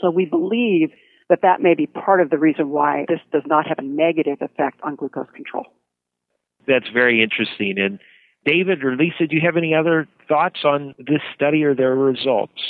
So 0.00 0.10
we 0.10 0.26
believe 0.26 0.90
that 1.32 1.40
that 1.42 1.62
may 1.62 1.74
be 1.74 1.86
part 1.86 2.20
of 2.20 2.28
the 2.28 2.36
reason 2.36 2.68
why 2.68 3.06
this 3.08 3.20
does 3.32 3.42
not 3.46 3.66
have 3.66 3.78
a 3.78 3.82
negative 3.82 4.38
effect 4.42 4.78
on 4.82 4.96
glucose 4.96 5.30
control. 5.34 5.64
That's 6.68 6.88
very 6.92 7.22
interesting. 7.22 7.78
And 7.78 7.98
David 8.44 8.84
or 8.84 8.94
Lisa, 8.96 9.26
do 9.26 9.34
you 9.34 9.42
have 9.42 9.56
any 9.56 9.74
other 9.74 10.06
thoughts 10.28 10.60
on 10.64 10.94
this 10.98 11.22
study 11.34 11.64
or 11.64 11.74
their 11.74 11.94
results? 11.94 12.60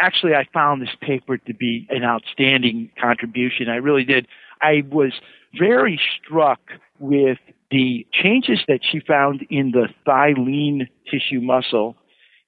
actually, 0.00 0.34
I 0.34 0.46
found 0.52 0.82
this 0.82 0.94
paper 1.00 1.36
to 1.38 1.54
be 1.54 1.86
an 1.90 2.04
outstanding 2.04 2.90
contribution. 3.00 3.68
I 3.68 3.76
really 3.76 4.04
did. 4.04 4.26
I 4.60 4.82
was 4.90 5.12
very 5.58 6.00
struck 6.18 6.60
with 6.98 7.38
the 7.70 8.06
changes 8.12 8.60
that 8.66 8.80
she 8.82 9.00
found 9.00 9.46
in 9.50 9.70
the 9.70 9.88
thigh 10.04 10.34
lean 10.36 10.88
tissue 11.10 11.40
muscle, 11.40 11.96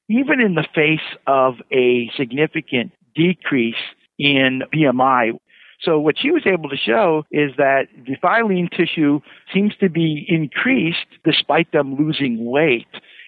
even 0.08 0.40
in 0.40 0.54
the 0.54 0.66
face 0.74 1.00
of 1.26 1.54
a 1.70 2.10
significant 2.16 2.92
decrease 3.14 3.76
in 4.22 4.62
BMI. 4.72 5.32
So 5.80 5.98
what 5.98 6.14
she 6.16 6.30
was 6.30 6.44
able 6.46 6.70
to 6.70 6.76
show 6.76 7.24
is 7.32 7.50
that 7.56 7.88
the 8.06 8.16
lean 8.46 8.68
tissue 8.68 9.20
seems 9.52 9.74
to 9.80 9.90
be 9.90 10.24
increased 10.28 11.06
despite 11.24 11.72
them 11.72 11.96
losing 11.96 12.44
weight. 12.44 12.86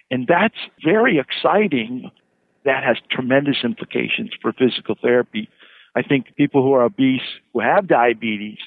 And 0.09 0.25
that's 0.25 0.55
very 0.83 1.19
exciting. 1.19 2.09
That 2.63 2.83
has 2.83 2.97
tremendous 3.11 3.57
implications 3.63 4.31
for 4.41 4.53
physical 4.53 4.95
therapy. 5.01 5.49
I 5.97 6.01
think 6.01 6.33
people 6.37 6.63
who 6.63 6.73
are 6.73 6.83
obese, 6.83 7.21
who 7.53 7.59
have 7.59 7.87
diabetes, 7.87 8.57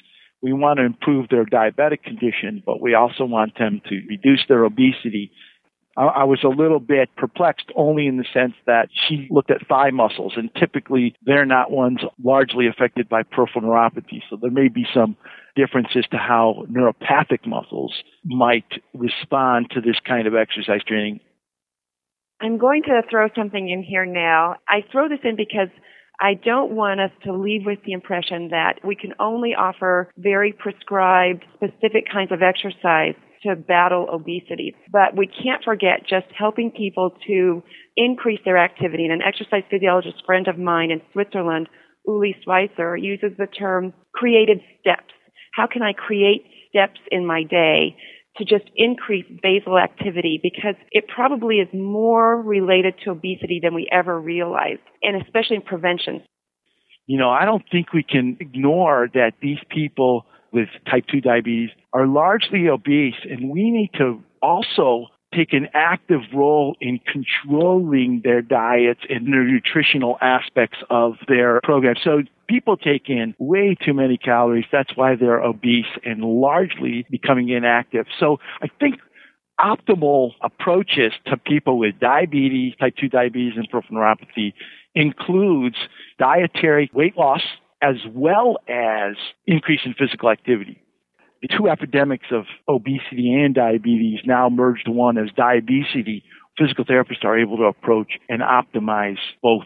we 0.41 0.53
want 0.53 0.77
to 0.77 0.85
improve 0.85 1.29
their 1.29 1.45
diabetic 1.45 2.03
condition, 2.03 2.61
but 2.65 2.79
we 2.79 2.93
also 2.93 3.25
want 3.25 3.57
them 3.57 3.81
to 3.89 4.01
reduce 4.07 4.45
their 4.47 4.63
obesity. 4.63 5.31
I 5.97 6.23
was 6.23 6.39
a 6.43 6.47
little 6.47 6.79
bit 6.79 7.09
perplexed 7.17 7.71
only 7.75 8.07
in 8.07 8.17
the 8.17 8.25
sense 8.33 8.53
that 8.65 8.87
she 9.07 9.27
looked 9.29 9.51
at 9.51 9.67
thigh 9.67 9.89
muscles 9.91 10.33
and 10.37 10.49
typically 10.55 11.15
they're 11.25 11.45
not 11.45 11.71
ones 11.71 11.99
largely 12.23 12.67
affected 12.67 13.09
by 13.09 13.23
peripheral 13.23 13.65
neuropathy. 13.65 14.21
So 14.29 14.37
there 14.41 14.51
may 14.51 14.69
be 14.69 14.85
some 14.93 15.17
differences 15.55 16.05
to 16.11 16.17
how 16.17 16.65
neuropathic 16.71 17.45
muscles 17.45 17.93
might 18.23 18.81
respond 18.93 19.71
to 19.71 19.81
this 19.81 19.97
kind 20.07 20.25
of 20.27 20.35
exercise 20.35 20.83
training. 20.87 21.19
I'm 22.39 22.57
going 22.57 22.83
to 22.83 23.01
throw 23.09 23.27
something 23.35 23.67
in 23.67 23.83
here 23.83 24.05
now. 24.05 24.55
I 24.69 24.85
throw 24.91 25.09
this 25.09 25.19
in 25.23 25.35
because 25.35 25.67
I 26.21 26.35
don't 26.35 26.71
want 26.71 27.01
us 27.01 27.11
to 27.25 27.33
leave 27.33 27.65
with 27.65 27.79
the 27.85 27.91
impression 27.91 28.49
that 28.49 28.75
we 28.85 28.95
can 28.95 29.13
only 29.19 29.53
offer 29.53 30.11
very 30.17 30.53
prescribed, 30.53 31.43
specific 31.55 32.05
kinds 32.09 32.31
of 32.31 32.41
exercise 32.41 33.15
to 33.43 33.55
battle 33.55 34.07
obesity. 34.11 34.75
But 34.91 35.15
we 35.15 35.27
can't 35.27 35.63
forget 35.63 36.01
just 36.07 36.27
helping 36.37 36.71
people 36.71 37.15
to 37.27 37.63
increase 37.95 38.39
their 38.45 38.57
activity. 38.57 39.05
And 39.05 39.13
an 39.13 39.21
exercise 39.21 39.63
physiologist 39.69 40.23
friend 40.25 40.47
of 40.47 40.57
mine 40.57 40.91
in 40.91 41.01
Switzerland, 41.13 41.69
Uli 42.05 42.35
Schweitzer, 42.43 42.97
uses 42.97 43.31
the 43.37 43.47
term 43.47 43.93
created 44.13 44.61
steps. 44.79 45.13
How 45.53 45.67
can 45.67 45.81
I 45.81 45.93
create 45.93 46.45
steps 46.69 46.99
in 47.11 47.25
my 47.25 47.43
day 47.43 47.95
to 48.37 48.45
just 48.45 48.69
increase 48.75 49.25
basal 49.43 49.77
activity 49.77 50.39
because 50.41 50.75
it 50.91 51.05
probably 51.13 51.57
is 51.57 51.67
more 51.73 52.41
related 52.41 52.95
to 53.03 53.11
obesity 53.11 53.59
than 53.61 53.73
we 53.73 53.87
ever 53.91 54.19
realized, 54.19 54.81
and 55.03 55.21
especially 55.21 55.57
in 55.57 55.61
prevention. 55.61 56.21
You 57.05 57.17
know, 57.17 57.29
I 57.29 57.45
don't 57.45 57.63
think 57.71 57.91
we 57.91 58.03
can 58.03 58.37
ignore 58.39 59.09
that 59.13 59.33
these 59.41 59.57
people 59.69 60.25
with 60.51 60.69
type 60.89 61.05
2 61.11 61.21
diabetes 61.21 61.69
are 61.93 62.07
largely 62.07 62.67
obese, 62.67 63.15
and 63.29 63.49
we 63.49 63.69
need 63.71 63.91
to 63.97 64.23
also 64.41 65.07
take 65.33 65.53
an 65.53 65.67
active 65.73 66.21
role 66.33 66.75
in 66.81 66.99
controlling 67.05 68.21
their 68.23 68.41
diets 68.41 69.01
and 69.09 69.27
the 69.27 69.29
nutritional 69.29 70.17
aspects 70.21 70.79
of 70.89 71.13
their 71.27 71.61
program. 71.63 71.95
So 72.03 72.23
people 72.47 72.77
take 72.77 73.09
in 73.09 73.35
way 73.37 73.75
too 73.85 73.93
many 73.93 74.17
calories. 74.17 74.65
That's 74.71 74.95
why 74.95 75.15
they're 75.15 75.43
obese 75.43 75.85
and 76.03 76.23
largely 76.23 77.05
becoming 77.11 77.49
inactive. 77.49 78.07
So 78.19 78.37
I 78.61 78.69
think 78.79 78.95
optimal 79.59 80.31
approaches 80.41 81.13
to 81.27 81.37
people 81.37 81.77
with 81.77 81.99
diabetes, 81.99 82.73
type 82.79 82.95
2 82.99 83.09
diabetes, 83.09 83.53
and 83.55 83.69
peripheral 83.69 84.01
neuropathy 84.01 84.53
includes 84.95 85.75
dietary 86.17 86.89
weight 86.93 87.17
loss 87.17 87.41
as 87.81 87.95
well 88.13 88.57
as 88.67 89.15
increase 89.47 89.81
in 89.85 89.93
physical 89.93 90.29
activity 90.29 90.81
the 91.41 91.47
two 91.47 91.69
epidemics 91.69 92.27
of 92.31 92.45
obesity 92.67 93.33
and 93.33 93.55
diabetes 93.55 94.19
now 94.25 94.49
merged 94.49 94.87
one 94.87 95.17
as 95.17 95.29
diabetes. 95.35 96.21
Physical 96.57 96.83
therapists 96.83 97.23
are 97.23 97.39
able 97.39 97.57
to 97.57 97.63
approach 97.63 98.11
and 98.27 98.41
optimize 98.41 99.17
both. 99.41 99.63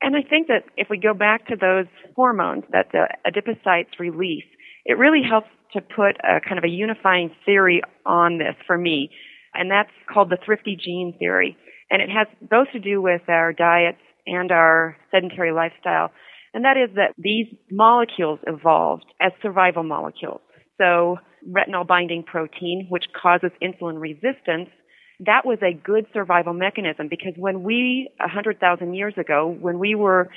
And 0.00 0.14
I 0.14 0.22
think 0.22 0.46
that 0.48 0.64
if 0.76 0.88
we 0.88 0.98
go 0.98 1.14
back 1.14 1.48
to 1.48 1.56
those 1.56 1.86
hormones 2.14 2.64
that 2.70 2.92
the 2.92 3.08
adipocytes 3.26 3.98
release, 3.98 4.44
it 4.84 4.98
really 4.98 5.22
helps 5.28 5.48
to 5.72 5.80
put 5.80 6.16
a 6.22 6.40
kind 6.46 6.58
of 6.58 6.64
a 6.64 6.68
unifying 6.68 7.34
theory 7.44 7.82
on 8.04 8.38
this 8.38 8.54
for 8.66 8.78
me. 8.78 9.10
And 9.54 9.70
that's 9.70 9.90
called 10.12 10.30
the 10.30 10.38
thrifty 10.44 10.76
gene 10.76 11.16
theory. 11.18 11.56
And 11.90 12.00
it 12.00 12.10
has 12.10 12.28
both 12.40 12.68
to 12.72 12.78
do 12.78 13.02
with 13.02 13.22
our 13.28 13.52
diets 13.52 13.98
and 14.26 14.52
our 14.52 14.96
sedentary 15.10 15.52
lifestyle. 15.52 16.12
And 16.56 16.64
that 16.64 16.78
is 16.78 16.88
that 16.96 17.12
these 17.18 17.48
molecules 17.70 18.38
evolved 18.46 19.04
as 19.20 19.30
survival 19.42 19.82
molecules. 19.82 20.40
So 20.78 21.18
retinol 21.46 21.86
binding 21.86 22.22
protein, 22.22 22.86
which 22.88 23.04
causes 23.12 23.50
insulin 23.62 24.00
resistance, 24.00 24.70
that 25.20 25.44
was 25.44 25.58
a 25.62 25.74
good 25.74 26.06
survival 26.14 26.54
mechanism 26.54 27.08
because 27.10 27.34
when 27.36 27.62
we, 27.62 28.08
100,000 28.20 28.94
years 28.94 29.12
ago, 29.18 29.54
when 29.60 29.78
we 29.78 29.94
were 29.94 30.30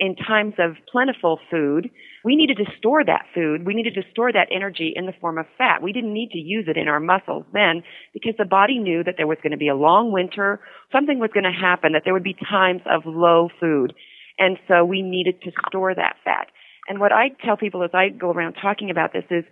in 0.00 0.16
times 0.16 0.54
of 0.58 0.76
plentiful 0.90 1.38
food, 1.50 1.90
we 2.24 2.36
needed 2.36 2.56
to 2.56 2.64
store 2.78 3.04
that 3.04 3.26
food. 3.34 3.66
We 3.66 3.74
needed 3.74 3.92
to 3.96 4.02
store 4.12 4.32
that 4.32 4.48
energy 4.50 4.94
in 4.96 5.04
the 5.04 5.12
form 5.20 5.36
of 5.36 5.44
fat. 5.58 5.82
We 5.82 5.92
didn't 5.92 6.14
need 6.14 6.30
to 6.30 6.38
use 6.38 6.64
it 6.68 6.78
in 6.78 6.88
our 6.88 7.00
muscles 7.00 7.44
then 7.52 7.82
because 8.14 8.34
the 8.38 8.46
body 8.46 8.78
knew 8.78 9.04
that 9.04 9.16
there 9.18 9.26
was 9.26 9.38
going 9.42 9.52
to 9.52 9.58
be 9.58 9.68
a 9.68 9.76
long 9.76 10.10
winter, 10.10 10.58
something 10.90 11.18
was 11.18 11.30
going 11.34 11.44
to 11.44 11.50
happen, 11.50 11.92
that 11.92 12.02
there 12.06 12.14
would 12.14 12.22
be 12.22 12.36
times 12.48 12.80
of 12.90 13.02
low 13.04 13.50
food. 13.60 13.92
And 14.38 14.58
so 14.68 14.84
we 14.84 15.02
needed 15.02 15.40
to 15.42 15.52
store 15.68 15.94
that 15.94 16.16
fat. 16.24 16.48
And 16.88 17.00
what 17.00 17.12
I 17.12 17.30
tell 17.44 17.56
people 17.56 17.82
as 17.82 17.90
I 17.94 18.08
go 18.10 18.30
around 18.30 18.54
talking 18.54 18.90
about 18.90 19.12
this 19.12 19.24
is 19.30 19.44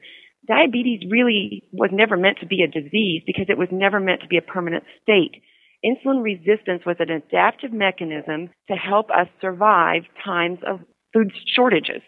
diabetes 0.46 1.00
really 1.10 1.64
was 1.72 1.90
never 1.92 2.16
meant 2.16 2.38
to 2.40 2.46
be 2.46 2.62
a 2.62 2.68
disease 2.68 3.22
because 3.26 3.46
it 3.48 3.58
was 3.58 3.68
never 3.72 3.98
meant 3.98 4.20
to 4.22 4.28
be 4.28 4.36
a 4.36 4.42
permanent 4.42 4.84
state. 5.02 5.42
Insulin 5.84 6.22
resistance 6.22 6.82
was 6.86 6.96
an 6.98 7.10
adaptive 7.10 7.72
mechanism 7.72 8.50
to 8.68 8.74
help 8.74 9.10
us 9.10 9.28
survive 9.40 10.02
times 10.24 10.58
of 10.66 10.80
food 11.12 11.32
shortages. 11.54 12.02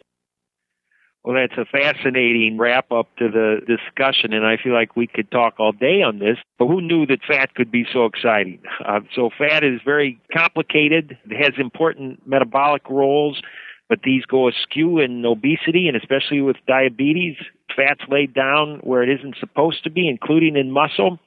Well, 1.27 1.35
that's 1.35 1.59
a 1.59 1.65
fascinating 1.65 2.57
wrap 2.57 2.93
up 2.93 3.09
to 3.17 3.29
the 3.29 3.57
discussion, 3.67 4.33
and 4.33 4.47
I 4.47 4.57
feel 4.63 4.73
like 4.73 4.95
we 4.95 5.09
could 5.09 5.29
talk 5.33 5.55
all 5.59 5.73
day 5.73 6.01
on 6.01 6.21
this. 6.21 6.39
But 6.57 6.69
who 6.69 6.81
knew 6.81 7.05
that 7.07 7.19
fat 7.27 7.53
could 7.57 7.73
be 7.73 7.85
so 7.93 8.07
exciting? 8.07 8.61
Uh, 8.87 9.01
so, 9.17 9.31
fat 9.37 9.65
is 9.65 9.81
very 9.85 10.21
complicated, 10.33 11.19
it 11.25 11.45
has 11.45 11.55
important 11.59 12.25
metabolic 12.25 12.89
roles, 12.89 13.41
but 13.89 13.99
these 14.05 14.25
go 14.25 14.49
askew 14.49 15.01
in 15.01 15.25
obesity 15.25 15.89
and 15.89 15.97
especially 15.97 16.41
with 16.41 16.57
diabetes. 16.69 17.37
Fat's 17.75 18.03
laid 18.09 18.33
down 18.33 18.79
where 18.85 19.03
it 19.03 19.09
isn't 19.09 19.35
supposed 19.41 19.83
to 19.83 19.91
be, 19.91 20.09
including 20.09 20.57
in 20.57 20.71
muscle. 20.71 21.19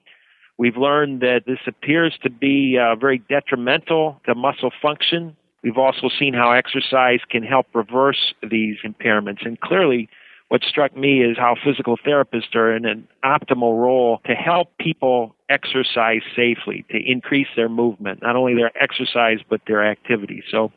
We've 0.58 0.78
learned 0.78 1.20
that 1.22 1.42
this 1.46 1.60
appears 1.68 2.18
to 2.24 2.30
be 2.30 2.78
uh, 2.78 2.96
very 2.96 3.18
detrimental 3.18 4.22
to 4.26 4.36
muscle 4.36 4.72
function. 4.82 5.36
We've 5.64 5.78
also 5.78 6.10
seen 6.18 6.34
how 6.34 6.52
exercise 6.52 7.20
can 7.30 7.44
help 7.44 7.68
reverse 7.74 8.34
these 8.42 8.78
impairments. 8.86 9.46
And 9.46 9.60
clearly, 9.60 10.10
what 10.50 10.64
struck 10.64 10.96
me 10.96 11.22
is 11.22 11.38
how 11.38 11.56
physical 11.64 11.98
therapists 11.98 12.56
are 12.56 12.76
in 12.76 12.86
an 12.86 13.08
optimal 13.24 13.80
role 13.80 14.20
to 14.26 14.34
help 14.34 14.78
people 14.80 15.36
exercise 15.50 16.22
safely, 16.36 16.86
to 16.90 16.98
increase 16.98 17.48
their 17.56 17.70
movement, 17.70 18.22
not 18.22 18.36
only 18.36 18.56
their 18.56 18.72
exercise, 18.82 19.40
but 19.50 19.62
their 19.68 19.86
activity. 19.86 20.44
So 20.50 20.72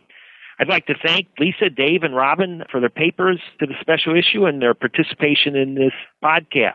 I'd 0.58 0.68
like 0.68 0.86
to 0.86 0.94
thank 0.94 1.28
Lisa, 1.38 1.70
Dave, 1.70 2.02
and 2.02 2.14
Robin 2.14 2.62
for 2.70 2.80
their 2.80 2.90
papers 2.90 3.40
to 3.60 3.66
the 3.66 3.74
special 3.80 4.14
issue 4.16 4.44
and 4.44 4.60
their 4.60 4.74
participation 4.74 5.56
in 5.56 5.74
this 5.74 5.92
podcast. 6.22 6.74